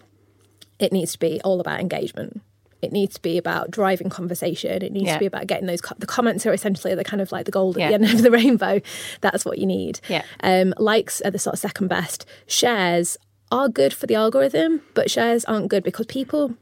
[0.79, 2.43] it needs to be all about engagement.
[2.83, 4.83] It needs to be about driving conversation.
[4.83, 5.15] It needs yeah.
[5.15, 5.83] to be about getting those.
[5.83, 7.89] Co- the comments are essentially the kind of like the gold at yeah.
[7.89, 8.81] the end of the rainbow.
[9.21, 10.01] That's what you need.
[10.09, 10.23] Yeah.
[10.43, 12.25] Um, likes are the sort of second best.
[12.47, 13.19] Shares
[13.53, 16.55] are good for the algorithm, but shares aren't good because people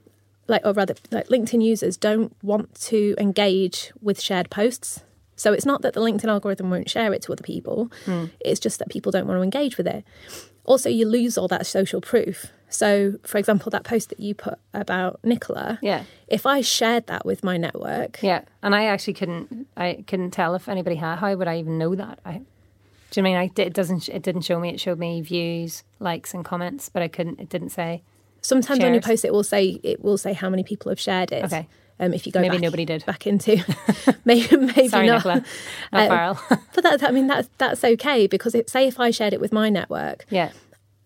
[0.49, 5.05] like or rather like LinkedIn users don't want to engage with shared posts.
[5.37, 7.93] So it's not that the LinkedIn algorithm won't share it to other people.
[8.07, 8.31] Mm.
[8.41, 10.05] It's just that people don't want to engage with it.
[10.65, 12.47] Also, you lose all that social proof.
[12.69, 16.05] So, for example, that post that you put about Nicola, yeah.
[16.27, 20.55] If I shared that with my network, yeah, and I actually couldn't, I couldn't tell
[20.55, 21.21] if anybody had.
[21.21, 22.19] How would I even know that?
[22.27, 22.43] I,
[23.11, 24.11] do you mean I, it doesn't?
[24.11, 24.69] It didn't show me.
[24.69, 27.41] It showed me views, likes, and comments, but I couldn't.
[27.41, 28.03] It didn't say.
[28.49, 31.33] Sometimes when you post it, will say it will say how many people have shared
[31.33, 31.45] it.
[31.45, 31.69] Okay.
[32.01, 33.63] Um, if you go maybe back, nobody did back into
[34.25, 35.17] maybe maybe Sorry, not.
[35.17, 35.45] Nicola.
[35.93, 39.35] not um, but that I mean that's that's okay because it, say if I shared
[39.35, 40.53] it with my network, yeah,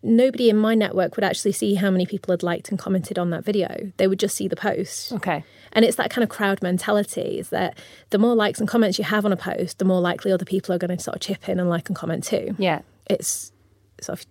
[0.05, 3.31] nobody in my network would actually see how many people had liked and commented on
[3.31, 3.91] that video.
[3.97, 5.13] They would just see the post.
[5.13, 5.43] Okay.
[5.73, 7.77] And it's that kind of crowd mentality is that
[8.11, 10.75] the more likes and comments you have on a post, the more likely other people
[10.75, 12.55] are going to sort of chip in and like and comment too.
[12.59, 12.83] Yeah.
[13.07, 13.51] It's
[14.01, 14.27] sort of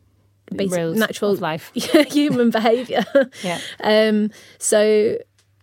[0.55, 3.03] basic natural life, human behaviour.
[3.43, 3.59] yeah.
[3.79, 5.17] Um, so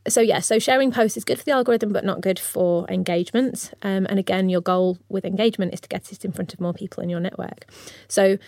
[0.07, 3.73] so yeah, so sharing posts is good for the algorithm, but not good for engagement.
[3.83, 6.73] Um, and again, your goal with engagement is to get it in front of more
[6.73, 7.67] people in your network.
[8.09, 8.39] So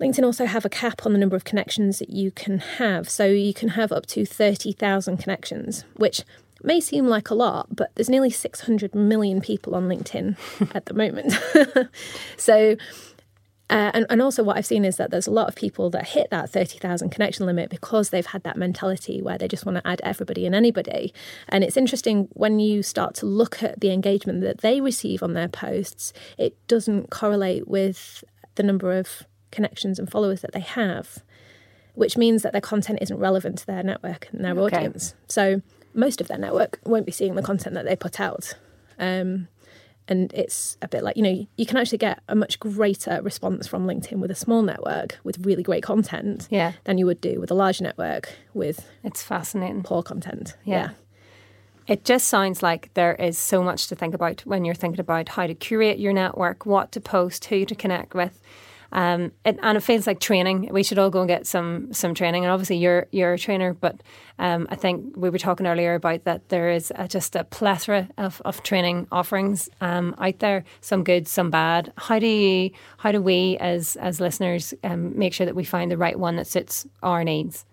[0.00, 3.08] LinkedIn also have a cap on the number of connections that you can have.
[3.08, 6.22] So you can have up to thirty thousand connections, which
[6.62, 10.36] may seem like a lot, but there's nearly 600 million people on LinkedIn
[10.74, 11.32] at the moment.
[12.36, 12.76] so
[13.70, 16.08] Uh, and, and also, what I've seen is that there's a lot of people that
[16.08, 19.86] hit that 30,000 connection limit because they've had that mentality where they just want to
[19.86, 21.14] add everybody and anybody.
[21.48, 25.34] And it's interesting when you start to look at the engagement that they receive on
[25.34, 28.24] their posts, it doesn't correlate with
[28.56, 31.22] the number of connections and followers that they have,
[31.94, 34.78] which means that their content isn't relevant to their network and their okay.
[34.78, 35.14] audience.
[35.28, 35.62] So,
[35.94, 38.54] most of their network won't be seeing the content that they put out.
[38.98, 39.46] Um,
[40.10, 43.66] and it's a bit like you know you can actually get a much greater response
[43.66, 46.72] from linkedin with a small network with really great content yeah.
[46.84, 50.74] than you would do with a large network with it's fascinating poor content yeah.
[50.74, 50.90] yeah.
[51.86, 55.30] It just sounds like there is so much to think about when you're thinking about
[55.30, 58.40] how to curate your network, what to post, who to connect with.
[58.92, 60.68] Um, it, and it feels like training.
[60.72, 62.44] We should all go and get some some training.
[62.44, 64.02] And obviously, you're you're a trainer, but
[64.38, 68.08] um, I think we were talking earlier about that there is a, just a plethora
[68.16, 70.64] of, of training offerings um, out there.
[70.80, 71.92] Some good, some bad.
[71.98, 75.90] How do you, how do we as as listeners um, make sure that we find
[75.90, 77.66] the right one that suits our needs?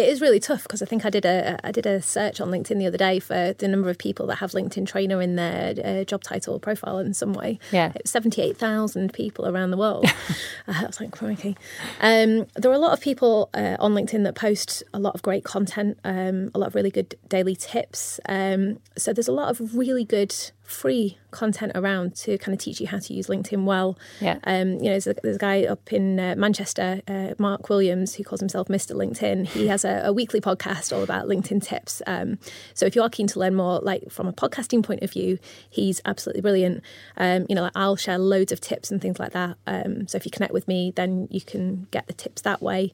[0.00, 2.50] It is really tough because I think I did a I did a search on
[2.50, 5.74] LinkedIn the other day for the number of people that have LinkedIn trainer in their
[5.84, 7.58] uh, job title or profile in some way.
[7.70, 10.06] Yeah, seventy eight thousand people around the world.
[10.68, 11.56] uh, I was like, crikey.
[12.00, 15.22] Um, there are a lot of people uh, on LinkedIn that post a lot of
[15.22, 18.20] great content, um, a lot of really good daily tips.
[18.26, 20.34] Um, so there's a lot of really good
[20.70, 23.98] free content around to kind of teach you how to use LinkedIn well.
[24.20, 24.38] Yeah.
[24.44, 28.14] Um, you know, there's a, there's a guy up in uh, Manchester, uh, Mark Williams,
[28.14, 28.94] who calls himself Mr.
[28.94, 29.48] LinkedIn.
[29.48, 32.02] He has a, a weekly podcast all about LinkedIn tips.
[32.06, 32.38] Um,
[32.74, 35.38] so if you are keen to learn more, like from a podcasting point of view,
[35.68, 36.82] he's absolutely brilliant.
[37.16, 39.56] Um, you know, like I'll share loads of tips and things like that.
[39.66, 42.92] Um, so if you connect with me, then you can get the tips that way.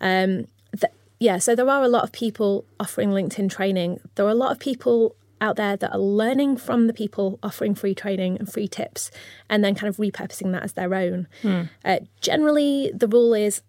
[0.00, 0.46] Um,
[0.78, 4.00] th- yeah, so there are a lot of people offering LinkedIn training.
[4.14, 7.74] There are a lot of people out there that are learning from the people offering
[7.74, 9.10] free training and free tips
[9.48, 11.26] and then kind of repurposing that as their own.
[11.42, 11.68] Mm.
[11.84, 13.62] Uh, generally, the rule is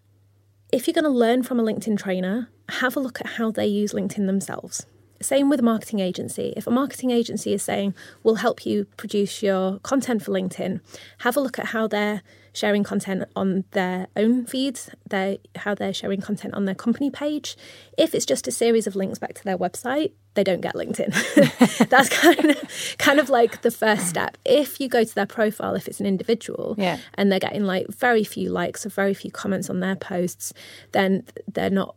[0.72, 3.66] if you're going to learn from a LinkedIn trainer, have a look at how they
[3.66, 4.86] use LinkedIn themselves.
[5.22, 6.54] Same with a marketing agency.
[6.56, 7.94] If a marketing agency is saying,
[8.24, 10.80] we'll help you produce your content for LinkedIn,
[11.20, 12.22] have a look at how they're
[12.54, 17.58] sharing content on their own feeds, their, how they're sharing content on their company page.
[17.98, 21.88] If it's just a series of links back to their website, they don't get LinkedIn.
[21.90, 24.38] That's kind of kind of like the first step.
[24.46, 26.98] If you go to their profile, if it's an individual, yeah.
[27.16, 30.54] and they're getting like very few likes or very few comments on their posts,
[30.94, 31.96] then they're not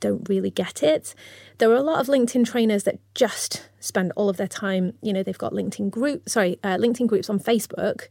[0.00, 1.14] don't really get it.
[1.58, 5.12] There are a lot of LinkedIn trainers that just spend all of their time, you
[5.12, 8.08] know, they've got LinkedIn group, sorry, uh, LinkedIn groups on Facebook,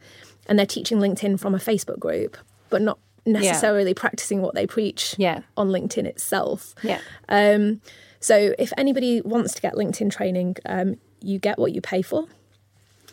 [0.48, 2.38] and they're teaching LinkedIn from a Facebook group,
[2.70, 3.96] but not necessarily yeah.
[4.00, 5.42] practicing what they preach yeah.
[5.58, 6.76] on LinkedIn itself.
[6.84, 7.00] Yeah.
[7.28, 7.82] Um,
[8.20, 12.26] so if anybody wants to get LinkedIn training, um, you get what you pay for.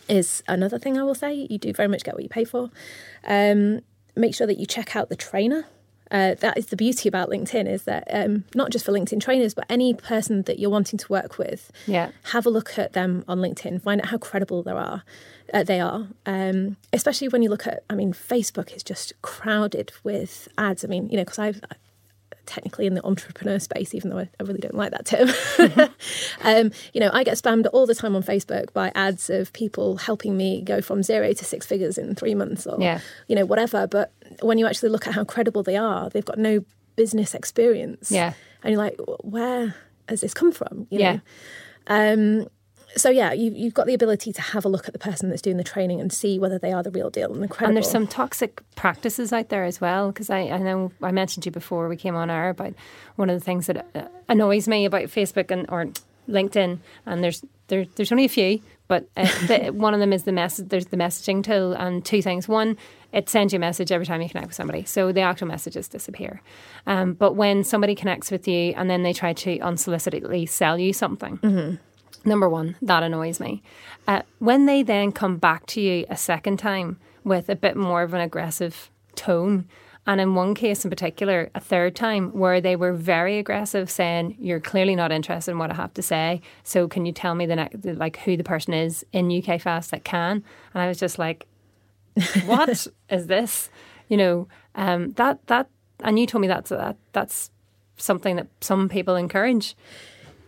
[0.09, 1.47] Is another thing I will say.
[1.51, 2.71] You do very much get what you pay for.
[3.27, 3.81] Um,
[4.15, 5.67] make sure that you check out the trainer
[6.11, 9.55] uh, that is the beauty about LinkedIn is that um, not just for LinkedIn trainers,
[9.55, 12.11] but any person that you're wanting to work with, yeah.
[12.25, 15.03] have a look at them on LinkedIn, find out how credible there are.
[15.53, 17.83] Uh, they are, um, especially when you look at.
[17.91, 20.85] I mean, Facebook is just crowded with ads.
[20.85, 21.61] I mean, you know, because I've
[22.47, 25.29] technically in the entrepreneur space, even though I, I really don't like that term.
[26.43, 29.97] um, you know, I get spammed all the time on Facebook by ads of people
[29.97, 33.01] helping me go from zero to six figures in three months or, yeah.
[33.29, 33.87] you know, whatever.
[33.87, 36.65] But when you actually look at how credible they are, they've got no
[36.97, 38.11] business experience.
[38.11, 38.33] Yeah.
[38.63, 39.75] And you're like, where
[40.09, 40.87] has this come from?
[40.91, 41.13] You yeah.
[41.13, 41.21] Know?
[42.43, 42.49] Um,
[42.97, 45.43] so yeah, you, you've got the ability to have a look at the person that's
[45.43, 47.69] doing the training and see whether they are the real deal and incredible.
[47.69, 51.45] And there's some toxic practices out there as well because I, I know I mentioned
[51.45, 52.75] to you before we came on air about
[53.17, 55.87] one of the things that uh, annoys me about Facebook and or
[56.29, 60.25] LinkedIn, and there's there, there's only a few, but uh, the, one of them is
[60.25, 60.69] the message.
[60.69, 62.49] There's the messaging tool, and two things.
[62.49, 62.77] One,
[63.13, 65.89] it sends you a message every time you connect with somebody, so the actual messages
[65.89, 66.41] disappear.
[66.87, 70.93] Um, but when somebody connects with you and then they try to unsolicitedly sell you
[70.93, 71.39] something.
[71.39, 71.77] Mm-hmm
[72.25, 73.63] Number one, that annoys me.
[74.07, 78.03] Uh, when they then come back to you a second time with a bit more
[78.03, 79.67] of an aggressive tone,
[80.07, 84.37] and in one case in particular, a third time where they were very aggressive, saying,
[84.39, 86.41] "You're clearly not interested in what I have to say.
[86.63, 89.91] So can you tell me the, ne- like who the person is in UK Fast
[89.91, 91.47] that can?" And I was just like,
[92.47, 93.69] "What is this?"
[94.09, 95.69] You know, um, that that,
[96.05, 97.51] and you told me that's that that's
[97.97, 99.75] something that some people encourage.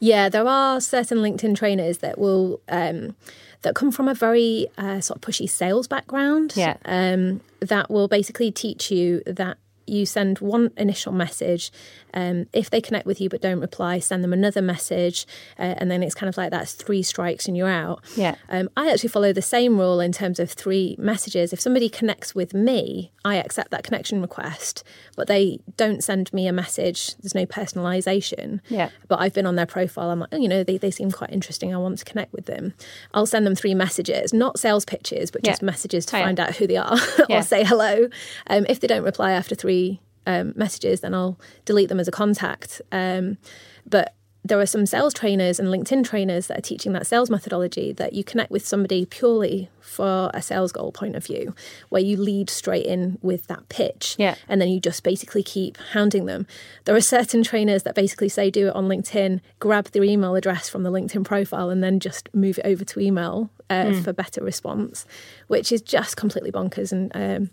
[0.00, 3.16] Yeah, there are certain LinkedIn trainers that will um,
[3.62, 6.52] that come from a very uh, sort of pushy sales background.
[6.56, 6.76] Yeah.
[6.84, 9.58] Um, that will basically teach you that
[9.88, 11.70] you send one initial message.
[12.14, 15.26] Um, if they connect with you but don't reply, send them another message,
[15.58, 18.02] uh, and then it's kind of like that's three strikes and you're out.
[18.16, 18.36] Yeah.
[18.48, 21.52] Um, I actually follow the same rule in terms of three messages.
[21.52, 24.82] If somebody connects with me, I accept that connection request,
[25.16, 27.14] but they don't send me a message.
[27.16, 27.44] There's no
[27.92, 28.60] personalization.
[28.68, 28.90] Yeah.
[29.08, 30.10] But I've been on their profile.
[30.10, 31.74] I'm like, oh, you know, they, they seem quite interesting.
[31.74, 32.74] I want to connect with them.
[33.14, 35.66] I'll send them three messages, not sales pitches, but just Yeah.
[35.66, 36.24] messages to Oh, yeah.
[36.24, 36.96] find out who they are
[37.28, 37.38] Yeah.
[37.40, 38.08] or say hello.
[38.48, 39.77] Um, if they don't reply after three
[40.26, 42.82] um, messages, then I'll delete them as a contact.
[42.92, 43.38] Um,
[43.86, 44.14] but
[44.44, 48.12] there are some sales trainers and LinkedIn trainers that are teaching that sales methodology that
[48.12, 51.54] you connect with somebody purely for a sales goal point of view,
[51.88, 54.16] where you lead straight in with that pitch.
[54.18, 54.36] Yeah.
[54.48, 56.46] And then you just basically keep hounding them.
[56.84, 60.68] There are certain trainers that basically say do it on LinkedIn, grab their email address
[60.68, 64.42] from the LinkedIn profile, and then just move it over to email uh, for better
[64.42, 65.04] response,
[65.48, 67.50] which is just completely bonkers and um,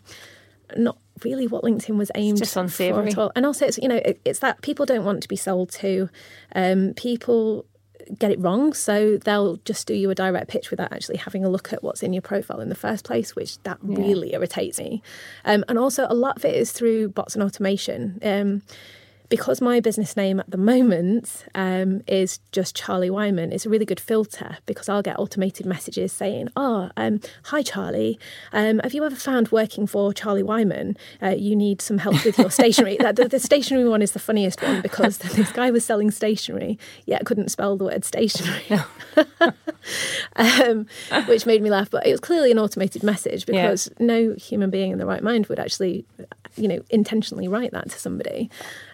[0.78, 3.12] not really what LinkedIn was aimed just for unsavoury.
[3.12, 3.32] at all.
[3.36, 6.10] And also, it's you know, it, it's that people don't want to be sold to.
[6.56, 7.66] Um, people
[8.20, 11.50] get it wrong, so they'll just do you a direct pitch without actually having a
[11.50, 15.02] look at what's in your profile in the first place, which that really irritates me.
[15.44, 18.20] Um, and also, a lot of it is through bots and automation.
[18.22, 18.62] Um,
[19.30, 23.86] because my business name at the moment um, is just Charlie Whyman, it's a really
[23.86, 28.20] good filter because I'll get automated messages saying, "Oh, um, hi Charlie,
[28.54, 30.96] um, have you ever found working for Charlie Whyman?
[31.22, 34.20] Uh, you need some help with your stationery." that, the, the stationery one is the
[34.20, 38.64] funniest one because this guy was selling stationery, yet couldn't spell the word stationery,
[40.36, 40.86] um,
[41.28, 41.90] which made me laugh.
[41.90, 43.64] But it was clearly an automated message Yeah.
[43.64, 46.06] because no human being in the right mind would actually,
[46.58, 48.50] you know, intentionally write that to somebody.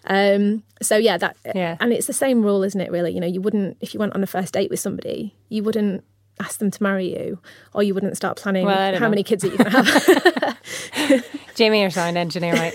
[0.05, 1.77] Um, so yeah, that Yeah.
[1.79, 2.91] and it's the same rule, isn't it?
[2.91, 5.63] Really, you know, you wouldn't if you went on a first date with somebody, you
[5.63, 6.03] wouldn't
[6.39, 7.37] ask them to marry you,
[7.73, 9.09] or you wouldn't start planning Well, how know.
[9.09, 11.25] many kids are you to have.
[11.55, 12.73] Jamie, your sound engineer, right?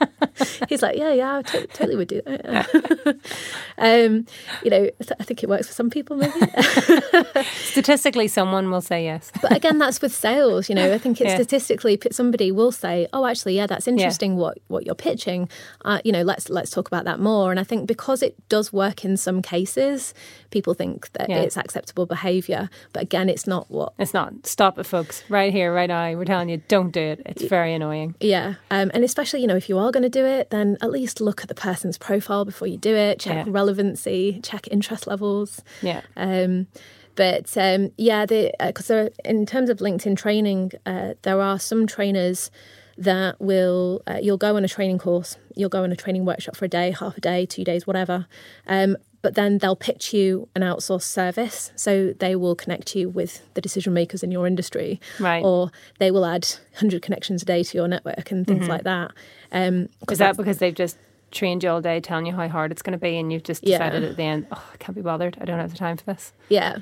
[0.68, 3.16] He's like, yeah, yeah, I to- totally would do that.
[3.78, 4.26] um,
[4.62, 6.32] you know, I th- I think it works for some people, maybe.
[7.64, 9.30] Statistically, someone will say yes.
[9.42, 10.68] But again, that's with sales.
[10.68, 11.36] You know, I think it's Yeah.
[11.36, 14.36] statistically somebody will say, "Oh, actually, yeah, that's interesting.
[14.36, 15.48] What what you're pitching.
[15.84, 18.72] Uh, you know, let's let's talk about that more." And I think because it does
[18.72, 20.14] work in some cases,
[20.50, 21.40] people think that Yeah.
[21.40, 22.70] it's acceptable behaviour.
[22.92, 23.92] But again, it's not what.
[23.98, 24.46] It's not.
[24.46, 25.22] Stop it, folks.
[25.28, 26.12] Right here, right now.
[26.14, 27.22] We're telling you, don't do it.
[27.26, 28.14] It's very annoying.
[28.20, 30.90] Yeah, um, and especially you know if you are going to do it, then at
[30.90, 33.20] least look at the person's profile before you do it.
[33.20, 33.52] Check Yeah.
[33.52, 35.62] relevancy, check interest levels.
[35.82, 36.00] Yeah.
[36.16, 36.66] Um,
[37.14, 42.50] but um, yeah, because there in terms of LinkedIn training, uh, there are some trainers
[42.96, 46.56] that will uh, you'll go on a training course, you'll go on a training workshop
[46.56, 48.26] for a day, half a day, two days, whatever.
[48.66, 53.42] Um, but then they'll pitch you an outsourced service, so they will connect you with
[53.54, 55.44] the decision makers in your industry, Right.
[55.44, 56.46] Or they will add
[56.76, 59.10] hundred connections a day to your network and things like that.
[59.52, 60.96] Um, Is that because they've just
[61.30, 63.62] trained you all day, telling you how hard it's going to be, and you've just
[63.66, 63.76] Yeah.
[63.78, 65.36] decided at the end, oh, I can't be bothered.
[65.40, 66.32] I don't have the time for this.
[66.48, 66.76] Yeah.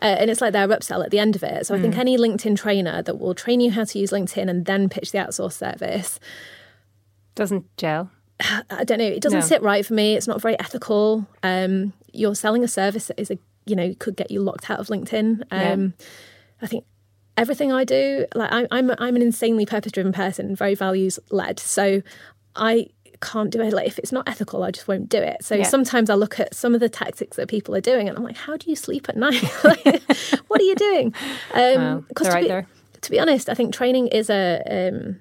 [0.00, 1.66] Uh, and it's like their upsell at the end of it.
[1.66, 4.64] So I think any LinkedIn trainer that will train you how to use LinkedIn and
[4.66, 6.18] then pitch the outsourced service,
[7.36, 8.10] Doesn't gel.
[8.70, 9.46] I don't know, it doesn't No.
[9.46, 10.14] sit right for me.
[10.16, 11.26] It's not very ethical.
[11.42, 14.78] Um, you're selling a service that is a, you know, could get you locked out
[14.80, 15.42] of LinkedIn.
[15.50, 15.94] Um,
[16.60, 16.84] I think
[17.36, 21.58] everything I do, like I, I'm, I'm an insanely purpose driven person, very values led.
[21.58, 22.02] So
[22.56, 22.88] I
[23.20, 23.72] can't do it.
[23.72, 25.44] Like if it's not ethical, I just won't do it.
[25.44, 25.62] So Yeah.
[25.64, 28.36] sometimes I look at some of the tactics that people are doing, and I'm like,
[28.36, 29.42] how do you sleep at night?
[30.48, 31.14] What are you doing?
[31.54, 32.66] Um, Wow, 'cause they're to out be, there.
[33.00, 35.20] to be honest, I think training is a um,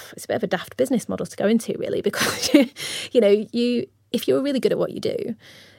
[0.12, 2.52] it's a bit of a daft business model to go into, really, because
[3.12, 5.34] you know you if you're really good at what you do.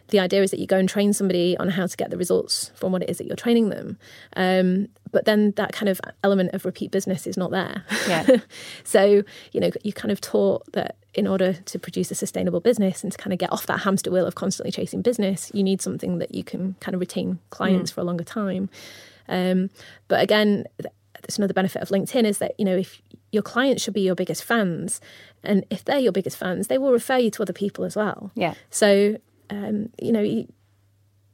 [0.10, 2.72] The idea is that you go and train somebody on how to get the results
[2.76, 3.98] from what it is that you're training them.
[4.36, 7.86] Um, but then that kind of element of repeat business is not there.
[8.08, 8.38] Yeah.
[8.84, 13.04] so, you know, you kind of taught that in order to produce a sustainable business
[13.04, 15.82] and to kind of get off that hamster wheel of constantly chasing business, you need
[15.82, 18.70] something that you can kind of retain clients for a longer time.
[19.30, 19.70] Um,
[20.10, 20.66] but again,
[21.24, 23.02] th- there's another benefit of LinkedIn is that, you know, if
[23.32, 25.02] your clients should be your biggest fans,
[25.44, 28.32] and if they're your biggest fans, they will refer you to other people as well.
[28.36, 28.54] Yeah.
[28.70, 29.18] So,
[29.50, 30.48] um, you know, you,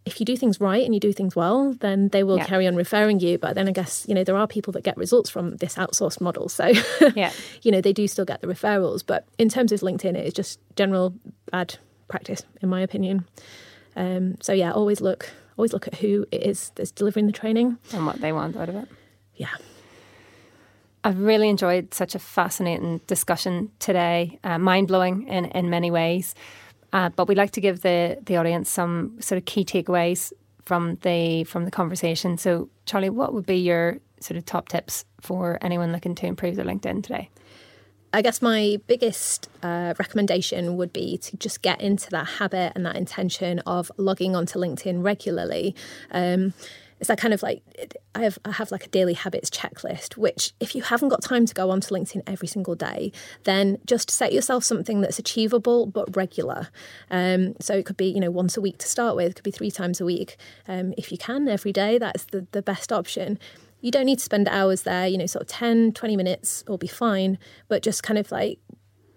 [0.06, 2.46] if you do things right and you do things well, then they will Yeah.
[2.46, 3.38] carry on referring you.
[3.38, 6.20] But then I guess, you know, there are people that get results from this outsourced
[6.22, 6.50] model.
[6.50, 6.72] So,
[7.16, 7.32] Yeah.
[7.62, 9.04] you know, they do still get the referrals.
[9.06, 11.14] But in terms of LinkedIn, it is just general
[11.52, 11.78] bad
[12.08, 13.26] practice, in my opinion.
[13.96, 17.78] Um, so yeah, always look, always look at who it is that's delivering the training.
[17.94, 18.88] And what they want out of it.
[19.36, 19.50] Yeah.
[21.04, 26.36] I've really enjoyed such a fascinating discussion today, uh, mind blowing in, in many ways.
[26.91, 30.34] Uh, but we'd like to give the, the audience some sort of key takeaways
[30.66, 32.38] from the from the conversation.
[32.38, 36.56] So, Charlie, what would be your sort of top tips for anyone looking to improve
[36.56, 37.30] their LinkedIn today?
[38.12, 42.86] I guess my biggest uh, recommendation would be to just get into that habit and
[42.86, 45.76] that intention of logging onto LinkedIn regularly.
[46.12, 46.54] Um,
[47.00, 47.62] it's that kind of like
[48.14, 51.45] I have I have like a daily habits checklist, which if you haven't got time
[51.45, 53.12] to go onto LinkedIn every single day,
[53.43, 56.70] then just set yourself something that's achievable but regular.
[57.10, 59.43] Um, so it could be you know once a week to start with, it could
[59.43, 60.38] be three times a week.
[60.68, 63.39] Um, if you can every day, that's the the best option.
[63.82, 66.78] You don't need to spend hours there, you know, sort of 10, 20 minutes will
[66.78, 67.38] be fine,
[67.70, 68.60] but just kind of like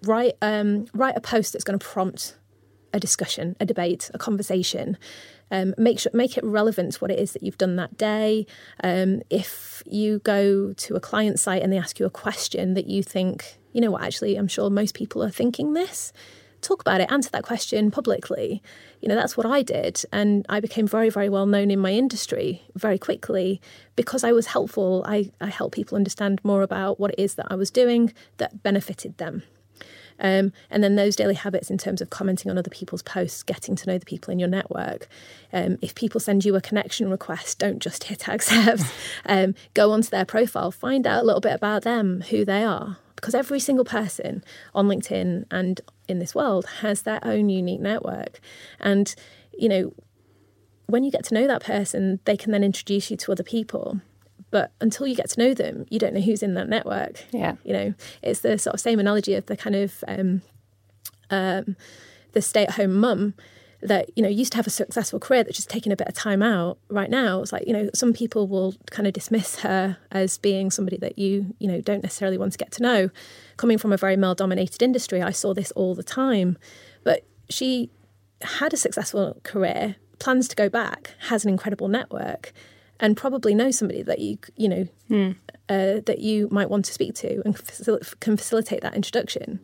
[0.05, 2.37] write um, write a post that's going to prompt
[2.93, 4.99] a discussion, a debate, a conversation.
[5.53, 8.47] Um, make sure make it relevant to what it is that you've done that day.
[8.83, 12.87] Um, if you go to a client site and they ask you a question that
[12.87, 16.13] you think, you know what, actually, I'm sure most people are thinking this.
[16.63, 18.63] Talk about it, answer that question publicly.
[19.01, 20.03] You know, that's what I did.
[20.11, 23.61] And I became very, very well known in my industry very quickly
[23.95, 25.05] because I was helpful.
[25.07, 28.63] I, I helped people understand more about what it is that I was doing that
[28.63, 29.43] benefited them.
[30.23, 33.77] Um, and then those daily habits in terms of commenting on other people's posts, getting
[33.77, 35.09] to know the people in your network.
[35.53, 38.85] Um, if people send you a connection request, don't just hit accept.
[39.27, 42.97] um, go onto their profile, find out a little bit about them, who they are.
[43.17, 44.43] Because every single person
[44.75, 48.41] on LinkedIn and in this world has their own unique network.
[48.81, 49.15] And,
[49.57, 49.93] you know,
[50.87, 54.01] when you get to know that person, they can then introduce you to other people.
[54.53, 57.25] But until you get to know them, you don't know who's in that network.
[57.33, 57.57] Yeah.
[57.65, 60.43] You know, it's the sort of same analogy of the kind of um,
[61.31, 61.75] um,
[62.33, 63.35] the stay at home mum
[63.81, 66.15] that you know used to have a successful career that's just taking a bit of
[66.15, 69.97] time out right now it's like you know some people will kind of dismiss her
[70.13, 73.11] as being somebody that you you know don't necessarily want to get to know
[73.57, 76.57] coming from a very male dominated industry i saw this all the time
[77.03, 77.91] but she
[78.43, 82.53] had a successful career plans to go back has an incredible network
[83.03, 85.37] and probably know somebody that you you know mm.
[85.69, 89.61] uh, that you might want to speak to and facil- can facilitate that introduction.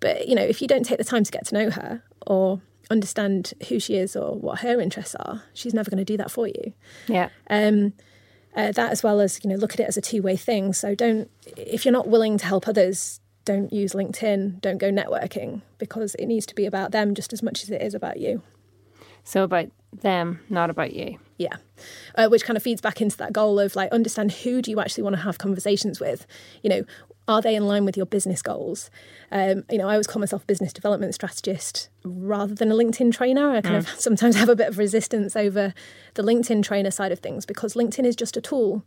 [0.00, 2.60] But you know, if you don't take the time to get to know her or
[2.90, 6.30] understand who she is or what her interests are, she's never going to do that
[6.30, 6.72] for you.
[7.06, 7.28] Yeah.
[7.50, 7.92] Um,
[8.56, 10.72] uh, that as well as you know, look at it as a two way thing.
[10.72, 14.62] So don't if you're not willing to help others, don't use LinkedIn.
[14.62, 17.82] Don't go networking because it needs to be about them just as much as it
[17.82, 18.42] is about you.
[19.24, 21.18] So about them, not about you.
[21.38, 21.56] Yeah.
[22.14, 24.80] Uh, which kind of feeds back into that goal of like understand who do you
[24.80, 26.26] actually want to have conversations with?
[26.62, 26.82] You know,
[27.28, 28.90] are they in line with your business goals?
[29.30, 33.12] Um, you know, I always call myself a business development strategist rather than a LinkedIn
[33.12, 33.50] trainer.
[33.50, 33.78] I kind mm.
[33.78, 35.74] of sometimes have a bit of resistance over
[36.14, 38.84] the LinkedIn trainer side of things because LinkedIn is just a tool.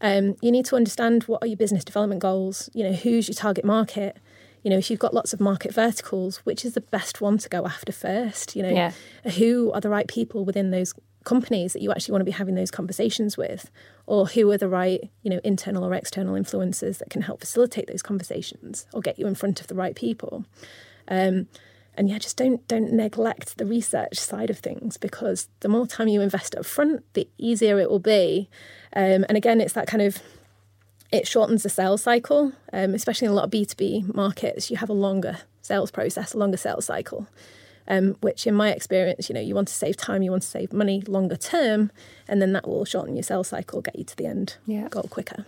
[0.00, 2.68] Um, you need to understand what are your business development goals.
[2.72, 4.16] You know, who's your target market
[4.64, 7.48] you know, if you've got lots of market verticals, which is the best one to
[7.50, 8.56] go after first?
[8.56, 8.92] You know, yeah.
[9.36, 10.94] who are the right people within those
[11.24, 13.70] companies that you actually want to be having those conversations with,
[14.06, 17.86] or who are the right, you know, internal or external influencers that can help facilitate
[17.88, 20.46] those conversations or get you in front of the right people.
[21.08, 21.46] Um,
[21.96, 26.08] and yeah, just don't don't neglect the research side of things because the more time
[26.08, 28.48] you invest up front, the easier it will be.
[28.96, 30.22] Um, and again, it's that kind of
[31.14, 34.68] it shortens the sales cycle, um, especially in a lot of B2B markets.
[34.68, 37.28] You have a longer sales process, a longer sales cycle,
[37.86, 40.48] um, which in my experience, you know, you want to save time, you want to
[40.48, 41.92] save money longer term,
[42.26, 44.88] and then that will shorten your sales cycle, get you to the end yeah.
[44.88, 45.46] goal quicker.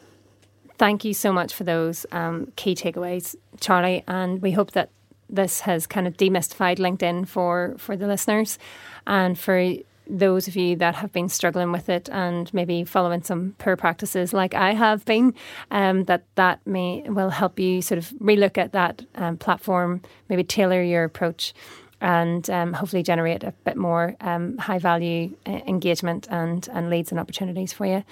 [0.79, 4.91] Thank you so much for those um, key takeaways, Charlie, and we hope that
[5.29, 8.61] this has kind of demystified LinkedIn for for the listeners
[9.09, 9.75] and for
[10.09, 14.33] those of you that have been struggling with it and maybe following some poor practices
[14.33, 15.35] like I have been,
[15.71, 20.45] um, that that may will help you sort of relook at that um, platform, maybe
[20.45, 21.55] tailor your approach,
[22.01, 27.11] and um, hopefully generate a bit more um, high value uh, engagement and and leads
[27.11, 28.05] and opportunities for you.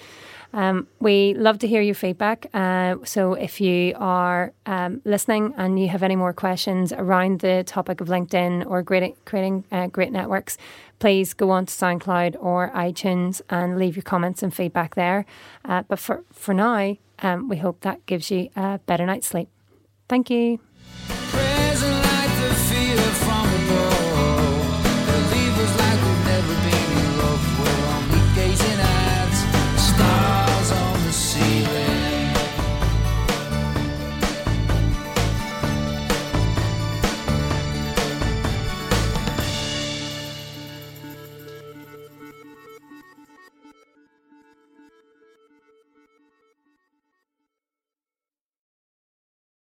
[0.54, 2.46] Um, we love to hear your feedback.
[2.54, 7.64] Uh, so if you are um, listening and you have any more questions around the
[7.66, 10.56] topic of LinkedIn or creating, creating uh, great networks,
[11.00, 15.26] please go on to SoundCloud or iTunes and leave your comments and feedback there.
[15.64, 19.48] Uh, but for, for now, um, we hope that gives you a better night's sleep.
[20.08, 20.60] Thank you.